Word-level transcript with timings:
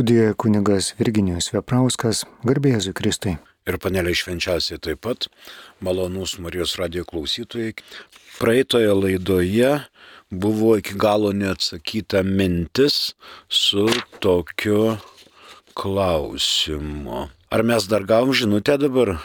Studijoje 0.00 0.34
kunigas 0.34 0.86
Virginijus 0.96 1.50
Veprauskas, 1.52 2.22
garbėsiu 2.48 2.94
Kristui. 2.96 3.34
Ir 3.68 3.76
panelė 3.84 4.14
švenčiausiai 4.16 4.80
taip 4.80 5.02
pat, 5.04 5.26
malonūs 5.84 6.38
Marijos 6.40 6.72
radio 6.80 7.04
klausytojai. 7.04 7.74
Praeitoje 8.38 8.94
laidoje 8.96 9.74
buvo 10.32 10.78
iki 10.80 10.96
galo 10.96 11.34
neatsakyta 11.36 12.24
mintis 12.24 13.12
su 13.52 13.84
tokiu 14.24 14.96
klausimu. 15.76 17.26
Ar 17.52 17.68
mes 17.68 17.84
dar 17.92 18.08
gavom 18.08 18.32
žinutę 18.32 18.80
dabar? 18.80 19.18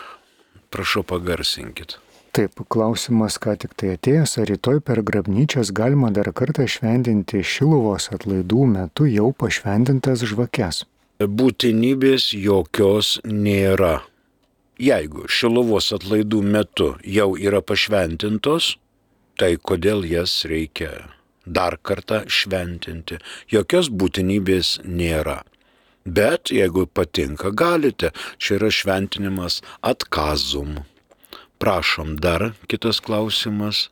Prašau 0.76 1.08
pagarsinkit. 1.08 2.02
Taip, 2.36 2.60
klausimas 2.68 3.38
ką 3.40 3.54
tik 3.62 3.78
tai 3.80 3.94
atėjęs, 3.94 4.34
ar 4.42 4.50
rytoj 4.50 4.82
per 4.84 5.00
grabnyčias 5.08 5.70
galima 5.72 6.10
dar 6.12 6.28
kartą 6.36 6.66
šventinti 6.68 7.40
Šiluvos 7.40 8.10
atlaidų 8.12 8.66
metu 8.74 9.06
jau 9.08 9.30
pašventintas 9.32 10.26
žvakes? 10.28 10.82
Būtinybės 11.24 12.34
jokios 12.36 13.22
nėra. 13.24 14.02
Jeigu 14.84 15.30
Šiluvos 15.32 15.94
atlaidų 15.96 16.42
metu 16.44 16.90
jau 17.08 17.30
yra 17.40 17.62
pašventintos, 17.64 18.74
tai 19.40 19.56
kodėl 19.56 20.04
jas 20.04 20.34
reikia 20.52 20.90
dar 21.48 21.78
kartą 21.80 22.26
šventinti? 22.28 23.22
Jokios 23.48 23.88
būtinybės 23.88 24.82
nėra. 24.84 25.38
Bet 26.04 26.52
jeigu 26.52 26.84
patinka, 26.84 27.54
galite. 27.56 28.12
Čia 28.36 28.60
yra 28.60 28.74
šventinimas 28.82 29.62
atkazum. 29.80 30.84
Prašom, 31.60 32.16
dar 32.20 32.52
kitas 32.68 33.00
klausimas. 33.00 33.90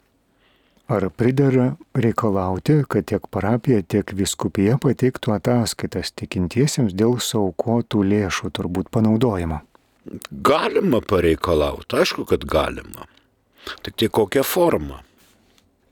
Ar 0.92 1.08
pridara 1.10 1.76
reikalauti, 1.96 2.82
kad 2.92 3.08
tiek 3.08 3.28
parapija, 3.32 3.80
tiek 3.88 4.12
viskupija 4.14 4.76
pateiktų 4.84 5.32
ataskaitas 5.38 6.12
tikintiesiems 6.20 6.92
dėl 7.00 7.16
saukotų 7.24 8.04
lėšų 8.10 8.52
turbūt 8.58 8.92
panaudojimo? 8.92 9.62
Galima 10.44 11.00
pareikalauti, 11.00 12.02
aišku, 12.04 12.28
kad 12.28 12.44
galima. 12.44 13.08
Tik 13.88 13.96
tai 13.96 14.12
kokią 14.12 14.44
formą. 14.44 15.00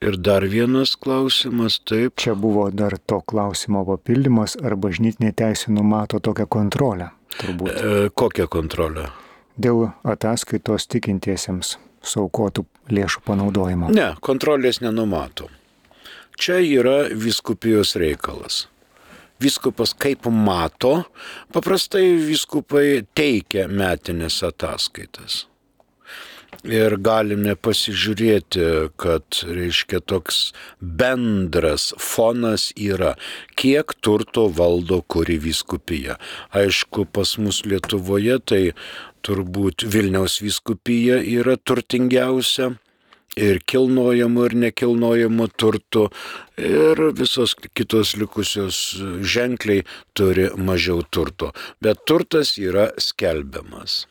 Ir 0.01 0.17
dar 0.17 0.43
vienas 0.49 0.97
klausimas, 0.99 1.79
taip. 1.85 2.17
Čia 2.19 2.33
buvo 2.35 2.67
dar 2.73 2.97
to 2.97 3.21
klausimo 3.21 3.85
papildymas, 3.87 4.57
ar 4.59 4.75
bažnytinė 4.75 5.31
teisė 5.37 5.71
numato 5.71 6.19
tokią 6.19 6.49
kontrolę? 6.51 7.11
Turbūt. 7.37 7.69
E, 7.71 8.09
kokią 8.09 8.47
kontrolę? 8.51 9.07
Dėl 9.57 9.89
ataskaitos 10.07 10.87
tikintiesiems 10.91 11.77
saukotų 12.01 12.65
lėšų 12.91 13.23
panaudojimo? 13.25 13.91
Ne, 13.93 14.11
kontrolės 14.23 14.81
nenumato. 14.81 15.49
Čia 16.41 16.57
yra 16.63 16.97
viskupijos 17.13 17.95
reikalas. 17.99 18.65
Viskupas 19.41 19.93
kaip 19.97 20.27
mato, 20.29 21.03
paprastai 21.53 22.13
viskupai 22.21 23.01
teikia 23.17 23.67
metinės 23.69 24.41
ataskaitas. 24.45 25.45
Ir 26.61 26.93
galime 27.01 27.55
pasižiūrėti, 27.57 28.65
kad, 29.01 29.39
reiškia, 29.49 30.01
toks 30.05 30.51
bendras 30.77 31.87
fonas 31.97 32.67
yra, 32.77 33.15
kiek 33.57 33.95
turto 34.05 34.45
valdo 34.45 34.99
kuri 35.01 35.39
viskupija. 35.41 36.19
Aišku, 36.53 37.07
pas 37.09 37.33
mus 37.41 37.63
Lietuvoje 37.65 38.37
tai 38.45 38.61
turbūt 39.25 39.85
Vilniaus 39.91 40.39
vyskupija 40.43 41.19
yra 41.21 41.57
turtingiausia 41.57 42.71
ir 43.39 43.61
kilnojamo 43.63 44.45
ir 44.49 44.55
nekilnojamo 44.65 45.47
turtų 45.55 46.07
ir 46.59 47.03
visos 47.15 47.55
kitos 47.77 48.15
likusios 48.19 48.81
ženkliai 49.21 49.85
turi 50.13 50.49
mažiau 50.57 51.03
turto. 51.03 51.51
Bet 51.81 52.03
turtas 52.05 52.57
yra 52.59 52.89
skelbiamas. 52.97 54.05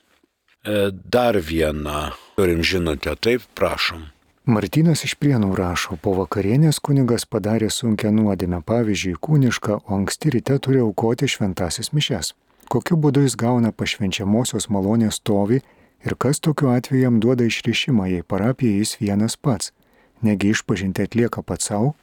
E, 0.64 0.90
dar 0.92 1.36
vieną 1.40 2.10
turim 2.36 2.64
žinutę, 2.64 3.16
taip, 3.16 3.44
prašom. 3.56 4.08
Martinas 4.50 5.04
iš 5.04 5.14
Prienų 5.20 5.52
rašo, 5.56 5.96
po 6.00 6.14
vakarienės 6.16 6.80
kunigas 6.82 7.26
padarė 7.28 7.68
sunkę 7.70 8.10
nuodėmę, 8.12 8.62
pavyzdžiui, 8.66 9.18
kūnišką, 9.20 9.82
o 9.86 9.98
anksti 10.00 10.32
ryte 10.36 10.56
turi 10.64 10.80
aukoti 10.82 11.28
šventasis 11.28 11.92
mišes 11.96 12.32
kokiu 12.70 12.98
būdu 13.02 13.24
jis 13.26 13.36
gauna 13.38 13.72
pašvenčiamosios 13.74 14.68
malonės 14.70 15.18
stovį 15.20 15.60
ir 16.06 16.16
kas 16.22 16.40
tokiu 16.40 16.70
atveju 16.72 17.02
jam 17.02 17.18
duoda 17.24 17.48
išrišimą, 17.48 18.06
jei 18.14 18.22
parapija 18.22 18.78
jis 18.78 18.96
vienas 19.02 19.36
pats, 19.36 19.74
negi 20.22 20.54
išpažinti 20.54 21.08
atlieka 21.08 21.42
pats 21.42 21.72
savo? 21.72 21.96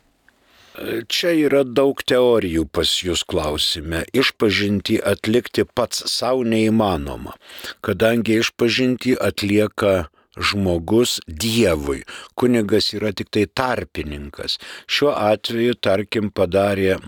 Čia 1.09 1.31
yra 1.33 1.63
daug 1.65 2.03
teorijų 2.05 2.67
pas 2.69 2.91
jūs 3.01 3.23
klausime. 3.25 4.03
Išpažinti 4.13 4.99
atlikti 5.01 5.65
pats 5.65 6.03
savo 6.11 6.43
neįmanoma, 6.45 7.33
kadangi 7.81 8.37
išpažinti 8.43 9.15
atlieka 9.17 10.11
žmogus 10.37 11.17
Dievui. 11.25 12.03
Kunigas 12.37 12.91
yra 12.93 13.09
tik 13.09 13.31
tai 13.33 13.47
tarpininkas. 13.49 14.59
Šiuo 14.85 15.15
atveju, 15.17 15.79
tarkim, 15.81 16.29
padarė 16.29 16.99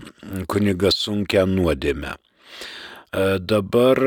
kunigas 0.50 0.98
sunkę 1.04 1.46
nuodėmę. 1.46 2.16
E, 3.12 3.38
dabar 3.38 3.98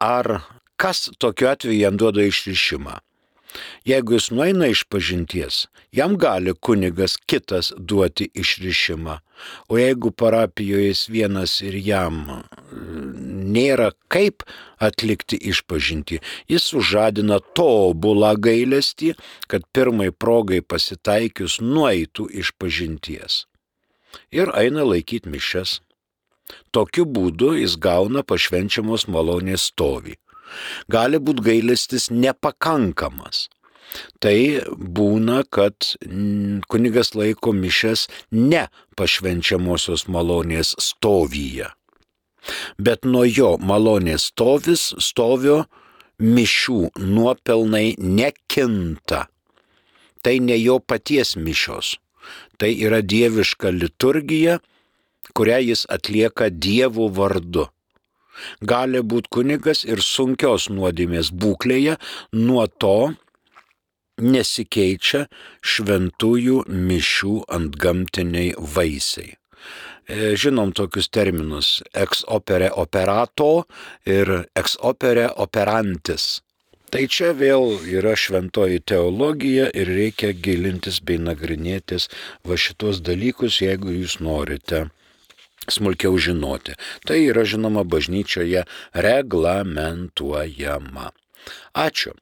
ar 0.00 0.42
kas 0.76 1.10
tokiu 1.18 1.48
atveju 1.52 1.80
jam 1.80 1.96
duoda 2.00 2.24
išrišimą? 2.24 2.96
Jeigu 3.88 4.16
jis 4.16 4.28
nueina 4.30 4.68
iš 4.68 4.82
pažinties, 4.92 5.66
jam 5.92 6.16
gali 6.20 6.52
kunigas 6.54 7.16
kitas 7.30 7.72
duoti 7.78 8.28
išrišimą. 8.34 9.18
O 9.68 9.78
jeigu 9.78 10.10
parapijoje 10.10 10.90
jis 10.90 11.02
vienas 11.08 11.54
ir 11.64 11.78
jam 11.86 12.20
e, 12.28 12.38
nėra 13.56 13.90
kaip 14.12 14.44
atlikti 14.88 15.38
išpažinti, 15.52 16.20
jis 16.52 16.68
sužadina 16.72 17.40
tobulą 17.56 18.34
gailestį, 18.48 19.14
kad 19.48 19.64
pirmai 19.72 20.10
progai 20.12 20.60
pasitaikius 20.60 21.60
nueitų 21.64 22.28
iš 22.42 22.52
pažinties. 22.60 23.44
Ir 24.32 24.52
eina 24.56 24.84
laikyti 24.84 25.30
mišes. 25.32 25.78
Tokiu 26.70 27.04
būdu 27.04 27.54
jis 27.58 27.76
gauna 27.80 28.24
pašvenčiamos 28.24 29.06
malonės 29.12 29.68
stovį. 29.72 30.16
Gali 30.88 31.20
būti 31.20 31.44
gailestis 31.44 32.08
nepakankamas. 32.10 33.48
Tai 34.20 34.36
būna, 34.98 35.42
kad 35.48 35.94
kunigas 36.68 37.14
laiko 37.16 37.54
mišes 37.56 38.06
ne 38.32 38.66
pašvenčiamosios 39.00 40.06
malonės 40.12 40.74
stovyje. 40.82 41.70
Bet 42.80 43.04
nuo 43.04 43.24
jo 43.24 43.56
malonės 43.60 44.28
stovis, 44.30 44.90
stovio 45.00 45.62
mišių 46.18 46.80
nuopelnai 46.98 47.96
nekinta. 47.98 49.26
Tai 50.22 50.34
ne 50.44 50.56
jo 50.58 50.78
paties 50.80 51.36
mišios. 51.36 51.96
Tai 52.58 52.68
yra 52.74 53.00
dieviška 53.00 53.70
liturgija, 53.72 54.58
kurią 55.34 55.58
jis 55.70 55.86
atlieka 55.88 56.50
Dievo 56.50 57.08
vardu. 57.08 57.68
Gali 58.62 59.02
būti 59.02 59.32
kunigas 59.34 59.84
ir 59.84 60.02
sunkios 60.04 60.68
nuodėmės 60.70 61.32
būklėje, 61.34 61.96
nuo 62.32 62.66
to 62.82 63.12
nesikeičia 64.18 65.26
šventųjų 65.62 66.64
mišių 66.68 67.34
ant 67.54 67.78
gamtiniai 67.82 68.54
vaisiai. 68.58 69.34
E, 70.08 70.34
žinom 70.40 70.72
tokius 70.72 71.10
terminus- 71.12 71.82
ex 72.04 72.24
opere 72.26 72.70
operato 72.84 73.66
ir 74.06 74.46
ex 74.56 74.76
opere 74.80 75.28
operantis. 75.36 76.40
Tai 76.90 77.06
čia 77.06 77.34
vėl 77.36 77.76
yra 77.84 78.14
šventoji 78.16 78.80
teologija 78.80 79.68
ir 79.74 79.86
reikia 79.86 80.32
gilintis 80.32 81.00
bei 81.00 81.18
nagrinėtis 81.18 82.08
va 82.44 82.56
šitos 82.56 83.02
dalykus, 83.04 83.60
jeigu 83.60 83.92
jūs 83.92 84.20
norite 84.24 84.88
smulkiau 85.70 86.18
žinoti. 86.18 86.72
Tai 87.06 87.18
yra 87.30 87.44
žinoma 87.44 87.84
bažnyčioje 87.84 88.64
reglamentuojama. 88.94 91.12
Ačiū. 91.74 92.12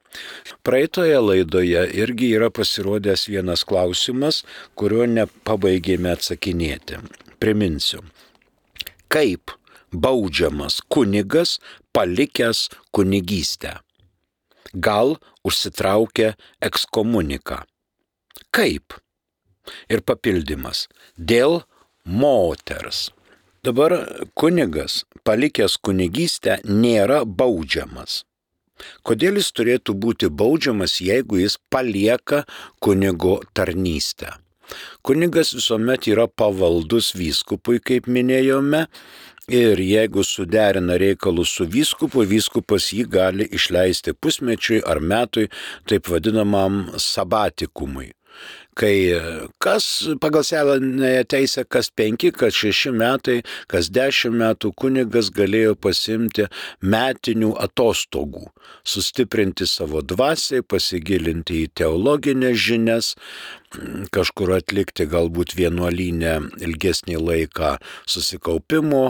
Praeitoje 0.63 1.19
laidoje 1.19 1.83
irgi 2.01 2.31
yra 2.37 2.49
pasirodęs 2.53 3.27
vienas 3.31 3.65
klausimas, 3.67 4.43
kurio 4.77 5.07
nepabaigėme 5.09 6.13
atsakinėti. 6.13 7.01
Priminsiu. 7.41 8.03
Kaip 9.11 9.51
baudžiamas 9.91 10.81
kunigas 10.93 11.57
palikęs 11.95 12.67
kunigystę? 12.91 13.79
Gal 14.73 15.17
užsitraukia 15.47 16.35
ekskomuniką? 16.61 17.63
Kaip? 18.51 18.99
Ir 19.91 20.03
papildymas. 20.07 20.87
Dėl 21.17 21.61
moters. 22.05 23.09
Dabar 23.65 23.93
kunigas, 24.37 25.03
palikęs 25.25 25.77
kunigystę, 25.81 26.59
nėra 26.63 27.23
baudžiamas. 27.25 28.23
Kodėl 29.01 29.39
jis 29.41 29.49
turėtų 29.57 29.95
būti 29.97 30.29
baudžiamas, 30.29 30.99
jeigu 31.01 31.39
jis 31.41 31.57
palieka 31.73 32.43
kunigo 32.83 33.39
tarnystę? 33.57 34.35
Kunigas 35.01 35.55
visuomet 35.55 36.09
yra 36.11 36.27
pavaldus 36.27 37.13
vyskupui, 37.17 37.79
kaip 37.81 38.11
minėjome, 38.11 38.85
Ir 39.47 39.79
jeigu 39.79 40.25
suderina 40.27 40.97
reikalus 40.99 41.53
su 41.55 41.63
vyskupu, 41.71 42.25
vyskupas 42.27 42.89
jį 42.91 43.05
gali 43.07 43.45
išleisti 43.55 44.11
pusmečiui 44.11 44.81
ar 44.83 44.99
metui, 44.99 45.47
taip 45.87 46.09
vadinamam 46.11 46.81
sabatikumui. 46.99 48.09
Kai 48.77 49.17
kas 49.57 49.85
pagal 50.21 50.43
senąją 50.45 51.23
teisę, 51.25 51.65
kas 51.65 51.89
penki, 51.89 52.29
kas 52.31 52.53
šeši 52.53 52.91
metai, 52.93 53.39
kas 53.71 53.89
dešimt 53.89 54.37
metų 54.37 54.71
kunigas 54.77 55.31
galėjo 55.33 55.73
pasimti 55.81 56.45
metinių 56.85 57.55
atostogų, 57.65 58.45
sustiprinti 58.85 59.65
savo 59.65 60.03
dvasiai, 60.05 60.61
pasigilinti 60.61 61.63
į 61.63 61.71
teologinės 61.81 62.57
žinias, 62.67 63.13
kažkur 64.13 64.53
atlikti 64.59 65.09
galbūt 65.09 65.57
vienuolinę 65.57 66.37
ilgesnį 66.61 67.17
laiką 67.17 67.77
susikaupimo 68.05 69.07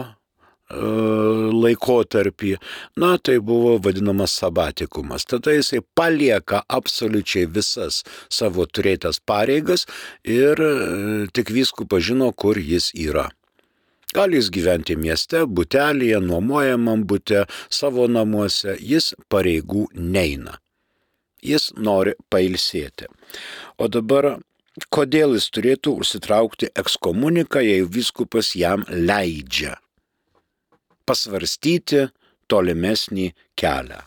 laikotarpį, 0.70 2.56
na 3.00 3.16
tai 3.18 3.38
buvo 3.40 3.78
vadinamas 3.80 4.34
sabatikumas. 4.36 5.24
Tada 5.24 5.54
jisai 5.56 5.80
palieka 5.96 6.62
absoliučiai 6.68 7.46
visas 7.48 8.02
savo 8.28 8.66
turėtas 8.66 9.20
pareigas 9.20 9.86
ir 10.24 10.60
e, 10.60 11.26
tik 11.32 11.50
viskupas 11.50 12.04
žino, 12.04 12.32
kur 12.32 12.58
jis 12.60 12.92
yra. 12.94 13.28
Gali 14.12 14.36
jis 14.40 14.50
gyventi 14.52 14.96
mieste, 14.96 15.44
butelėje, 15.46 16.20
nuomojamam 16.24 17.04
būte, 17.08 17.44
savo 17.68 18.06
namuose, 18.08 18.76
jis 18.80 19.14
pareigų 19.28 19.88
neina. 19.94 20.58
Jis 21.44 21.72
nori 21.76 22.16
pailsėti. 22.32 23.08
O 23.78 23.88
dabar 23.88 24.38
kodėl 24.92 25.36
jis 25.36 25.50
turėtų 25.52 25.98
užsitraukti 26.02 26.72
ekskomuniką, 26.76 27.60
jei 27.64 27.84
viskupas 27.84 28.54
jam 28.56 28.84
leidžia? 28.88 29.76
Pasvarstyti 31.08 32.06
tolimesnį 32.52 33.32
kelią. 33.58 34.00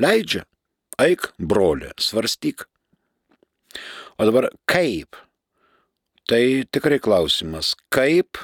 Leidžia, 0.00 0.44
eik, 1.00 1.30
broli, 1.38 1.90
svarstyk. 2.00 2.66
O 4.18 4.26
dabar 4.28 4.48
kaip? 4.68 5.16
Tai 6.28 6.42
tikrai 6.72 7.00
klausimas, 7.02 7.74
kaip 7.92 8.38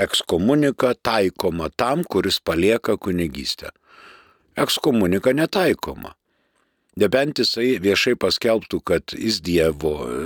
ekskomunika 0.00 0.94
taikoma 1.04 1.68
tam, 1.76 2.04
kuris 2.04 2.40
palieka 2.40 2.96
kunigystę. 2.96 3.70
Ekskomunika 4.56 5.32
netaikoma. 5.36 6.14
Nebent 7.00 7.40
jisai 7.40 7.78
viešai 7.80 8.18
paskelbtų, 8.20 8.80
kad 8.84 9.14
jis 9.16 9.40
Dievo 9.44 9.94
e, 10.04 10.16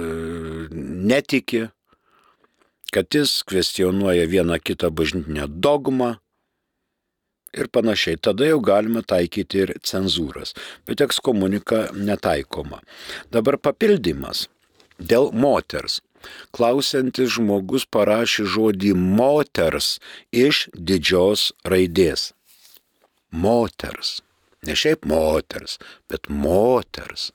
netiki, 1.07 1.67
kad 2.91 3.07
jis 3.15 3.43
kvestionuoja 3.47 4.27
vieną 4.27 4.59
kitą 4.59 4.91
bažnytinę 4.91 5.47
dogmą, 5.47 6.17
ir 7.57 7.71
panašiai. 7.73 8.21
Tada 8.21 8.49
jau 8.49 8.61
galima 8.61 9.03
taikyti 9.03 9.65
ir 9.65 9.73
cenzūras, 9.83 10.55
bet 10.87 11.03
ekskomunika 11.05 11.87
netaikoma. 11.97 12.83
Dabar 13.33 13.59
papildymas 13.59 14.47
dėl 14.99 15.33
moters. 15.33 16.01
Klausiantis 16.57 17.37
žmogus 17.37 17.85
parašė 17.87 18.47
žodį 18.51 18.95
moters 18.97 19.97
iš 20.35 20.67
didžios 20.75 21.53
raidės. 21.65 22.33
Moters. 23.31 24.21
Ne 24.67 24.75
šiaip 24.75 25.05
moters, 25.07 25.77
bet 26.11 26.27
moters. 26.33 27.31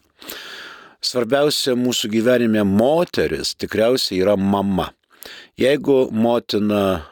Svarbiausia 1.02 1.78
mūsų 1.80 2.12
gyvenime 2.12 2.66
moteris 2.68 3.56
tikriausiai 3.58 4.20
yra 4.22 4.36
mama. 4.38 4.90
Jeigu 5.58 6.10
motina, 6.12 7.08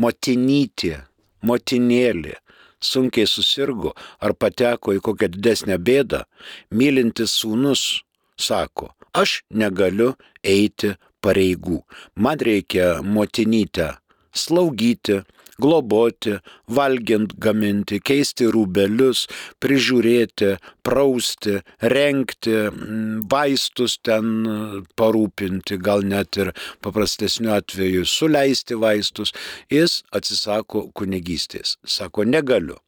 motinytė, 0.00 1.02
motinėlė 1.44 2.38
sunkiai 2.84 3.28
susirgo 3.30 3.94
ar 4.20 4.34
pateko 4.38 4.94
į 4.96 5.02
kokią 5.04 5.30
didesnę 5.34 5.78
bėdą, 5.80 6.24
mylintis 6.70 7.34
sūnus 7.40 8.04
sako, 8.40 8.92
aš 9.12 9.42
negaliu 9.50 10.12
eiti 10.42 10.94
pareigų, 11.24 11.80
man 12.14 12.40
reikia 12.40 12.98
motinytę 13.02 13.94
slaugyti, 14.34 15.22
globoti, 15.60 16.36
valgiant 16.74 17.34
gaminti, 17.40 18.00
keisti 18.04 18.48
rūbelius, 18.52 19.24
prižiūrėti, 19.62 20.54
prausti, 20.86 21.58
renkti, 21.94 22.54
mm, 22.70 23.26
vaistus 23.30 23.98
ten 24.02 24.32
parūpinti, 24.98 25.78
gal 25.78 26.04
net 26.06 26.36
ir 26.40 26.52
paprastesniu 26.84 27.54
atveju 27.54 28.06
suleisti 28.08 28.78
vaistus, 28.78 29.34
jis 29.70 30.02
atsisako 30.12 30.88
kunigystės. 30.94 31.78
Sako, 31.84 32.24
negaliu. 32.24 32.78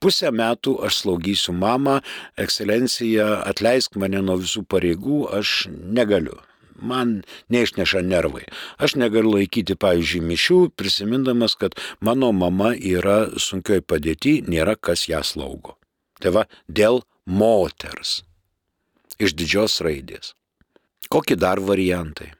Pusę 0.00 0.28
metų 0.28 0.74
aš 0.84 1.00
slaugysiu 1.02 1.54
mamą, 1.56 2.02
ekscelencija, 2.36 3.40
atleisk 3.48 3.96
mane 3.96 4.20
nuo 4.20 4.36
visų 4.42 4.66
pareigų, 4.68 5.22
aš 5.38 5.66
negaliu 5.72 6.36
man 6.78 7.22
neišneša 7.52 8.02
nervai. 8.06 8.44
Aš 8.82 8.96
negaliu 9.00 9.36
laikyti, 9.36 9.76
pavyzdžiui, 9.78 10.22
mišių, 10.30 10.58
prisimindamas, 10.78 11.56
kad 11.58 11.76
mano 12.00 12.32
mama 12.32 12.74
yra 12.76 13.32
sunkioj 13.40 13.82
padėti, 13.86 14.40
nėra 14.46 14.76
kas 14.76 15.06
ją 15.10 15.22
slaugo. 15.26 15.76
Tai 16.20 16.32
va, 16.36 16.46
dėl 16.68 17.02
moters. 17.26 18.22
Iš 19.20 19.32
didžios 19.36 19.80
raidės. 19.84 20.34
Kokie 21.08 21.36
dar 21.38 21.60
variantai? 21.62 22.32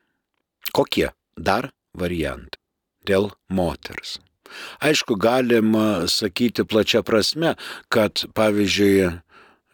Kokie 0.74 1.10
dar 1.36 1.70
variantai? 1.94 2.60
Dėl 3.06 3.30
moters. 3.48 4.18
Aišku, 4.82 5.16
galima 5.18 6.06
sakyti 6.10 6.64
plačia 6.66 7.02
prasme, 7.06 7.54
kad, 7.88 8.26
pavyzdžiui, 8.34 9.10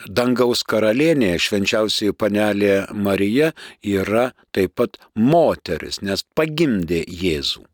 dangaus 0.08 0.62
karalienė, 0.68 1.34
švenčiausiai 1.38 2.14
panelė 2.16 2.86
Marija, 2.94 3.52
yra 3.82 4.30
taip 4.52 4.76
pat 4.80 4.98
moteris, 5.14 6.00
nes 6.02 6.24
pagimdė 6.36 7.04
Jėzų. 7.06 7.66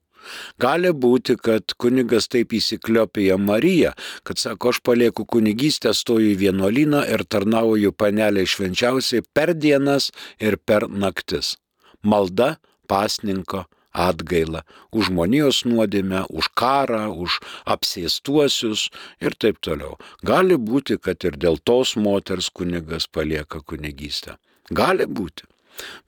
Gali 0.60 0.90
būti, 0.92 1.38
kad 1.40 1.72
kunigas 1.80 2.28
taip 2.28 2.52
įsikliopija 2.52 3.38
Mariją, 3.40 3.94
kad 4.28 4.40
sako, 4.40 4.74
aš 4.74 4.82
palieku 4.84 5.24
kunigystę, 5.24 5.94
stoju 5.96 6.34
į 6.34 6.38
vienuolyną 6.42 7.04
ir 7.08 7.24
tarnauju 7.24 7.94
panelė 7.96 8.44
švenčiausiai 8.44 9.24
per 9.32 9.54
dienas 9.54 10.10
ir 10.38 10.58
per 10.58 10.88
naktis. 10.88 11.56
Malda 12.04 12.56
pasninko 12.88 13.64
atgailą 13.92 14.62
už 14.92 15.10
žmonijos 15.10 15.64
nuodėmę, 15.68 16.24
už 16.28 16.50
karą, 16.58 17.08
už 17.12 17.38
apsėstuosius 17.66 18.88
ir 19.20 19.36
taip 19.38 19.60
toliau. 19.64 19.96
Gali 20.22 20.56
būti, 20.56 20.98
kad 21.00 21.24
ir 21.24 21.38
dėl 21.40 21.58
tos 21.58 21.96
moters 21.96 22.50
kunigas 22.50 23.06
palieka 23.06 23.60
kunigystę. 23.60 24.36
Gali 24.70 25.06
būti. 25.06 25.48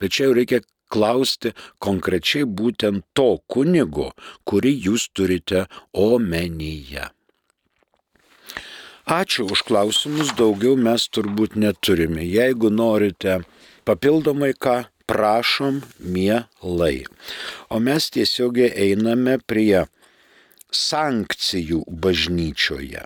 Bet 0.00 0.12
čia 0.12 0.28
jau 0.28 0.37
reikia 0.37 0.60
klausti 0.90 1.54
konkrečiai 1.78 2.44
būtent 2.44 3.06
to 3.14 3.38
kunigo, 3.46 4.10
kurį 4.44 4.75
jūs 4.88 5.08
turite 5.14 5.66
omenyje. 5.94 7.08
Ačiū 9.10 9.49
už 9.50 9.64
klausimus, 9.66 10.34
daugiau 10.38 10.76
mes 10.78 11.08
turbūt 11.10 11.56
neturime. 11.58 12.22
Jeigu 12.22 12.70
norite 12.70 13.40
papildomai 13.88 14.52
ką 14.54 14.84
prašom 15.10 15.82
mielai. 15.98 17.02
O 17.68 17.82
mes 17.82 18.10
tiesiogiai 18.14 18.70
einame 18.86 19.42
prie 19.42 19.90
sankcijų 20.70 21.82
bažnyčioje. 22.04 23.02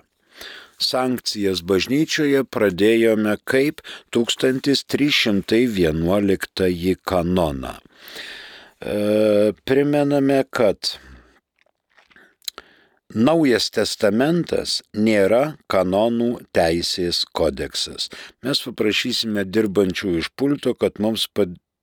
Sankcijas 0.85 1.63
bažnyčioje 1.65 2.43
pradėjome 2.51 3.37
kaip 3.47 3.79
1311 4.13 6.95
kanoną. 7.09 7.73
E, 7.79 7.81
primename, 9.65 10.43
kad 10.51 10.99
Naujas 13.15 13.69
testamentas 13.71 14.81
nėra 14.91 15.55
kanonų 15.71 16.41
teisės 16.57 17.21
kodeksas. 17.37 18.09
Mes 18.43 18.59
paprašysime 18.65 19.45
dirbančių 19.47 20.17
iš 20.19 20.27
pulto, 20.35 20.73
kad 20.75 20.99
mums 20.99 21.23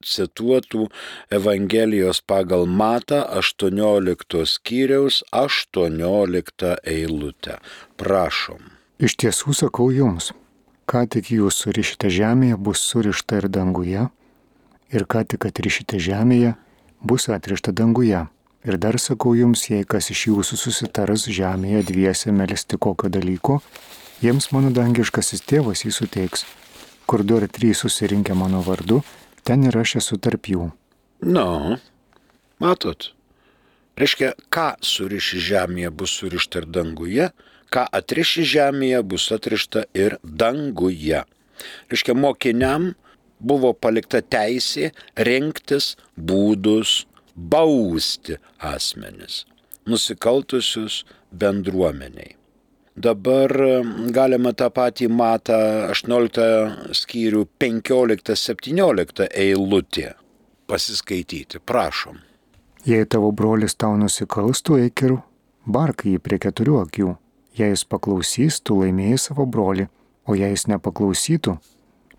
cituotų 0.04 0.88
Evangelijos 1.30 2.22
pagal 2.26 2.66
Matą 2.66 3.22
18 3.40 4.44
skyriaus 4.46 5.22
18 5.32 6.76
eilutę. 6.84 7.58
Prašom. 7.96 8.72
Iš 9.02 9.16
tiesų 9.18 9.54
sakau 9.58 9.88
jums, 9.90 10.30
ką 10.86 11.06
tik 11.10 11.32
jūs 11.34 11.62
surišite 11.64 12.10
žemėje, 12.12 12.58
bus 12.58 12.82
surišta 12.86 13.40
ir 13.40 13.48
danguje, 13.50 14.04
ir 14.92 15.06
ką 15.08 15.24
tik 15.26 15.48
atrišite 15.48 15.98
žemėje, 15.98 16.54
bus 17.02 17.28
atrišta 17.32 17.72
danguje. 17.72 18.26
Ir 18.62 18.78
dar 18.78 18.94
sakau 19.02 19.32
jums, 19.34 19.64
jei 19.66 19.82
kas 19.82 20.12
iš 20.14 20.28
jūsų 20.28 20.56
susitars 20.60 21.26
žemėje 21.26 21.82
dviese 21.88 22.30
melisti 22.30 22.78
kokio 22.78 23.10
dalyko, 23.10 23.58
jiems 24.22 24.52
mano 24.54 24.70
dangiškasis 24.70 25.42
tėvas 25.50 25.82
jį 25.82 25.90
suteiks. 25.96 26.44
Kur 27.10 27.24
du 27.26 27.40
ar 27.40 27.48
trys 27.50 27.82
susirinkę 27.82 28.36
mano 28.38 28.62
vardu, 28.62 29.00
ten 29.46 29.66
ir 29.68 29.78
aš 29.78 29.98
esu 30.02 30.20
tarp 30.22 30.48
jų. 30.50 30.70
Na, 31.22 31.78
matot, 32.62 33.12
Reiškia, 33.92 34.32
ką 34.48 34.70
suriši 34.80 35.40
žemėje 35.50 35.90
bus 35.92 36.14
surišta 36.16 36.62
ir 36.62 36.66
danguje, 36.72 37.28
ką 37.72 37.84
atriši 37.98 38.44
žemėje 38.48 39.02
bus 39.04 39.28
atrišta 39.36 39.84
ir 39.92 40.16
danguje. 40.24 41.20
Reiškia, 41.92 42.16
mokiniam 42.16 42.92
buvo 43.38 43.74
palikta 43.76 44.22
teisė 44.24 44.92
rinktis 45.28 45.92
būdus 46.16 47.02
bausti 47.36 48.38
asmenis, 48.72 49.42
nusikaltusius 49.84 51.02
bendruomeniai. 51.30 52.36
Dabar 52.92 53.52
galima 54.12 54.52
tą 54.52 54.68
patį 54.68 55.08
matą 55.08 55.56
18 55.94 56.92
skyrių 56.92 57.46
15-17 57.62 59.30
eilutė 59.32 60.10
pasiskaityti. 60.68 61.62
Prašom. 61.64 62.20
Jei 62.84 63.06
tavo 63.06 63.30
brolis 63.32 63.78
tau 63.78 63.96
nusikalstų, 63.96 64.76
eik 64.84 65.04
ir 65.06 65.16
bark 65.64 66.04
jį 66.04 66.18
prie 66.20 66.38
keturių 66.42 66.82
akių. 66.82 67.14
Jei 67.56 67.72
jis 67.72 67.84
paklausys, 67.88 68.60
tu 68.60 68.80
laimėjai 68.80 69.18
savo 69.20 69.46
brolį, 69.46 69.88
o 70.28 70.36
jei 70.36 70.52
jis 70.52 70.66
nepaklausytų, 70.72 71.56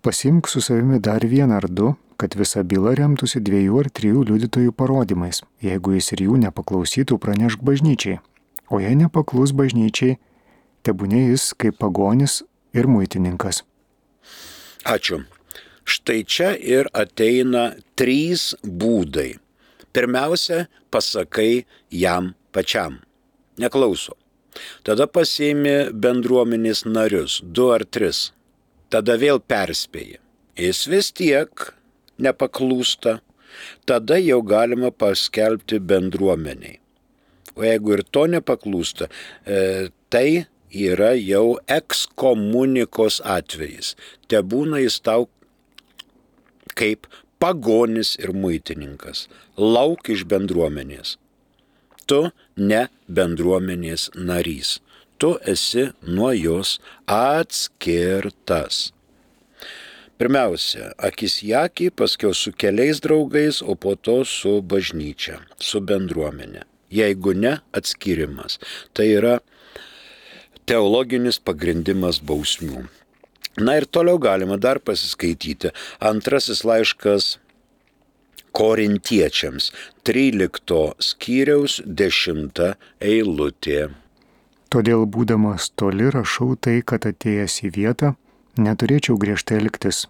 pasimk 0.01 0.49
su 0.49 0.61
savimi 0.61 0.99
dar 0.99 1.25
vieną 1.25 1.57
ar 1.61 1.69
du, 1.69 1.93
kad 2.17 2.33
visa 2.39 2.63
byla 2.63 2.93
remtųsi 2.97 3.41
dviejų 3.45 3.79
ar 3.81 3.89
trijų 3.89 4.25
liudytojų 4.29 4.73
parodymais. 4.77 5.41
Jeigu 5.61 5.97
jis 5.97 6.13
ir 6.15 6.25
jų 6.27 6.37
nepaklausytų, 6.47 7.17
pranešk 7.17 7.61
bažnyčiai. 7.65 8.21
O 8.69 8.79
jei 8.79 8.95
nepaklus 8.95 9.51
bažnyčiai, 9.57 10.17
tebūnė 10.83 11.29
jis 11.31 11.51
kaip 11.59 11.79
pagonis 11.81 12.41
ir 12.75 12.89
muitininkas. 12.89 13.63
Ačiū. 14.83 15.23
Štai 15.83 16.23
čia 16.23 16.53
ir 16.55 16.87
ateina 16.95 17.73
trys 17.99 18.53
būdai. 18.63 19.33
Pirmiausia, 19.93 20.67
pasakai 20.91 21.65
jam 21.91 22.33
pačiam. 22.55 23.01
Neklauso. 23.59 24.15
Tada 24.85 25.07
pasiimi 25.09 25.91
bendruomenės 25.91 26.85
narius, 26.85 27.39
du 27.43 27.69
ar 27.73 27.85
tris. 27.85 28.31
Tada 28.93 29.17
vėl 29.17 29.41
perspėji. 29.41 30.19
Jis 30.59 30.85
vis 30.89 31.11
tiek 31.11 31.73
nepaklūsta. 32.21 33.19
Tada 33.85 34.17
jau 34.21 34.41
galima 34.45 34.89
paskelbti 34.91 35.79
bendruomeniai. 35.81 36.79
O 37.53 37.61
jeigu 37.61 37.93
ir 37.93 38.01
to 38.09 38.25
nepaklūsta, 38.33 39.09
e, 39.45 39.89
tai 40.09 40.45
yra 40.73 41.13
jau 41.15 41.57
ekskomunikos 41.69 43.21
atvejis. 43.23 43.93
Te 44.27 44.41
būna 44.41 44.81
jis 44.83 44.99
tau 45.05 45.27
kaip 46.73 47.07
pagonis 47.39 48.15
ir 48.19 48.33
muitininkas. 48.33 49.27
Lauk 49.57 50.09
iš 50.09 50.25
bendruomenės. 50.29 51.17
Tu 52.09 52.25
ne 52.57 52.87
bendruomenės 53.07 54.09
narys. 54.15 54.79
Tu 55.21 55.35
esi 55.47 55.87
nuo 56.03 56.33
jos 56.35 56.79
atskirtas. 57.07 58.89
Pirmiausia, 60.19 60.91
akis 61.03 61.39
į 61.43 61.53
akį, 61.63 61.87
paskiau 61.99 62.35
su 62.37 62.53
keliais 62.55 62.99
draugais, 63.03 63.61
o 63.65 63.75
po 63.75 63.95
to 63.95 64.21
su 64.27 64.59
bažnyčia, 64.61 65.39
su 65.59 65.81
bendruomenė. 65.83 66.63
Jeigu 66.93 67.33
ne, 67.35 67.57
atskirimas. 67.73 68.59
Tai 68.93 69.07
yra 69.09 69.33
teologinis 70.69 71.39
pagrindimas 71.39 72.21
bausmių. 72.23 72.85
Na 73.61 73.77
ir 73.77 73.85
toliau 73.85 74.17
galima 74.17 74.57
dar 74.57 74.79
pasiskaityti. 74.81 75.73
Antrasis 76.01 76.63
laiškas 76.65 77.37
korintiečiams, 78.53 79.71
13 80.05 80.79
skyriaus 81.01 81.81
10 81.85 82.63
eilutė. 83.01 83.91
Todėl 84.73 85.05
būdamas 85.05 85.69
toli 85.77 86.09
rašau 86.13 86.55
tai, 86.57 86.81
kad 86.81 87.05
atėjęs 87.05 87.59
į 87.67 87.73
vietą 87.77 88.15
neturėčiau 88.57 89.17
griežtai 89.21 89.59
elgtis, 89.61 90.07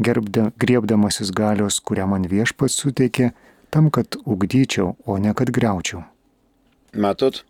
gerbda, 0.00 0.50
griebdamasis 0.60 1.32
galios, 1.32 1.80
kurią 1.80 2.08
man 2.12 2.28
viešpats 2.28 2.76
suteikė, 2.80 3.32
tam, 3.72 3.90
kad 3.90 4.16
ugdyčiau, 4.24 4.94
o 5.04 5.18
ne 5.18 5.34
kad 5.36 5.52
greučiau. 5.52 6.04
Matot, 6.94 7.42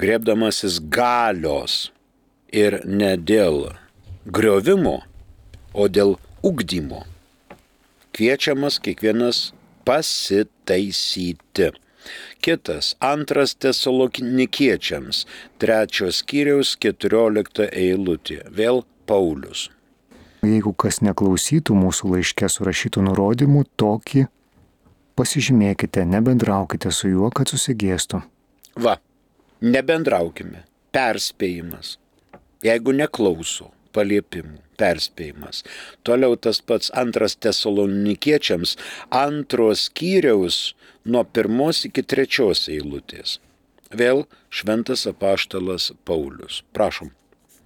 griebdamasis 0.00 0.80
galios 0.92 1.90
ir 2.52 2.80
ne 2.84 3.14
dėl 3.16 3.72
griovimo, 4.26 5.00
o 5.72 5.88
dėl 5.88 6.16
ugdymo. 6.44 7.04
Kviečiamas 8.12 8.78
kiekvienas 8.82 9.52
pasitaisyti. 9.88 11.72
Kitas, 12.42 12.96
antras 12.98 13.54
tesalonikiečiams, 13.54 15.22
trečios 15.62 16.18
skyriaus, 16.22 16.74
keturiolikta 16.82 17.68
eilutė. 17.70 18.42
Vėl 18.50 18.82
Paulius. 19.06 19.68
Jeigu 20.42 20.72
kas 20.74 20.98
neklausytų 21.06 21.76
mūsų 21.78 22.16
laiške 22.16 22.48
surašytų 22.50 23.04
nurodymų, 23.06 23.62
tokį 23.78 24.26
pasižymėkite, 25.14 26.02
nebendraukite 26.08 26.90
su 26.90 27.12
juo, 27.12 27.30
kad 27.30 27.52
susigėstų. 27.52 28.24
Va, 28.82 28.96
nebendraukime. 29.62 30.66
Perspėjimas. 30.92 31.96
Jeigu 32.62 32.92
neklauso 32.94 33.70
paliepimų, 33.96 34.58
perspėjimas. 34.80 35.62
Toliau 36.06 36.36
tas 36.36 36.60
pats 36.64 36.90
antras 36.96 37.36
tesalonikiečiams, 37.40 38.76
antros 39.12 39.86
skyriaus 39.88 40.74
nuo 41.04 41.24
pirmos 41.24 41.84
iki 41.88 42.04
trečios 42.04 42.68
eilutės. 42.72 43.38
Vėl 43.92 44.24
šventas 44.48 45.04
apaštalas 45.10 45.90
Paulius. 46.08 46.62
Prašom. 46.72 47.12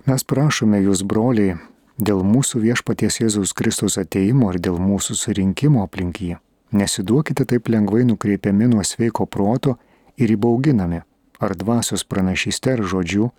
Mes 0.06 0.22
prašome 0.26 0.80
jūs, 0.82 1.02
broliai, 1.06 1.56
dėl 1.98 2.22
mūsų 2.26 2.62
viešpaties 2.66 3.20
Jėzaus 3.22 3.54
Kristaus 3.54 3.98
ateimo 3.98 4.52
ir 4.54 4.60
dėl 4.62 4.78
mūsų 4.82 5.18
surinkimo 5.18 5.84
aplink 5.86 6.22
jį. 6.22 6.36
Nesiduokite 6.76 7.46
taip 7.46 7.70
lengvai 7.70 8.02
nukreipiami 8.06 8.66
nuo 8.72 8.82
sveiko 8.86 9.26
proto 9.26 9.76
ir 10.18 10.32
įbauginami, 10.34 11.02
ar 11.40 11.56
dvasios 11.56 12.04
pranašyste 12.04 12.76
ar 12.76 12.82
žodžiu, 12.82 13.30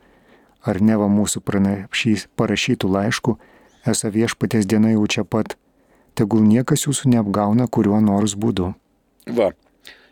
ar 0.68 0.82
neva 0.82 1.08
mūsų 1.12 1.42
pranašys 1.46 2.28
parašytų 2.40 2.90
laiškų, 2.96 3.38
esą 3.88 4.12
viešpatės 4.14 4.68
diena 4.70 4.90
jau 4.94 5.06
čia 5.08 5.24
pat, 5.24 5.58
tegul 6.18 6.42
niekas 6.48 6.88
jūsų 6.88 7.10
neapgauna 7.14 7.68
kuriuo 7.72 8.00
nors 8.04 8.34
būdu. 8.36 8.74
Va, 9.38 9.50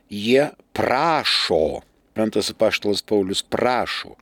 jie 0.09 0.51
prašo, 0.75 1.81
Ventas 2.15 2.49
apaštalas 2.53 3.01
Paulius 3.03 3.43
prašo, 3.43 4.15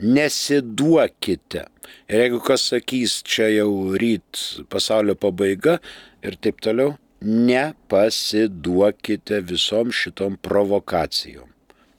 nesiduokite. 0.00 1.62
Ir 2.08 2.18
jeigu 2.24 2.40
kas 2.40 2.62
sakys, 2.70 3.22
čia 3.26 3.48
jau 3.52 3.92
ryt 4.00 4.64
pasaulio 4.72 5.14
pabaiga 5.20 5.78
ir 6.24 6.36
taip 6.40 6.56
toliau, 6.64 6.96
nepasiduokite 7.20 9.44
visom 9.44 9.92
šitom 9.92 10.40
provokacijom. 10.40 11.49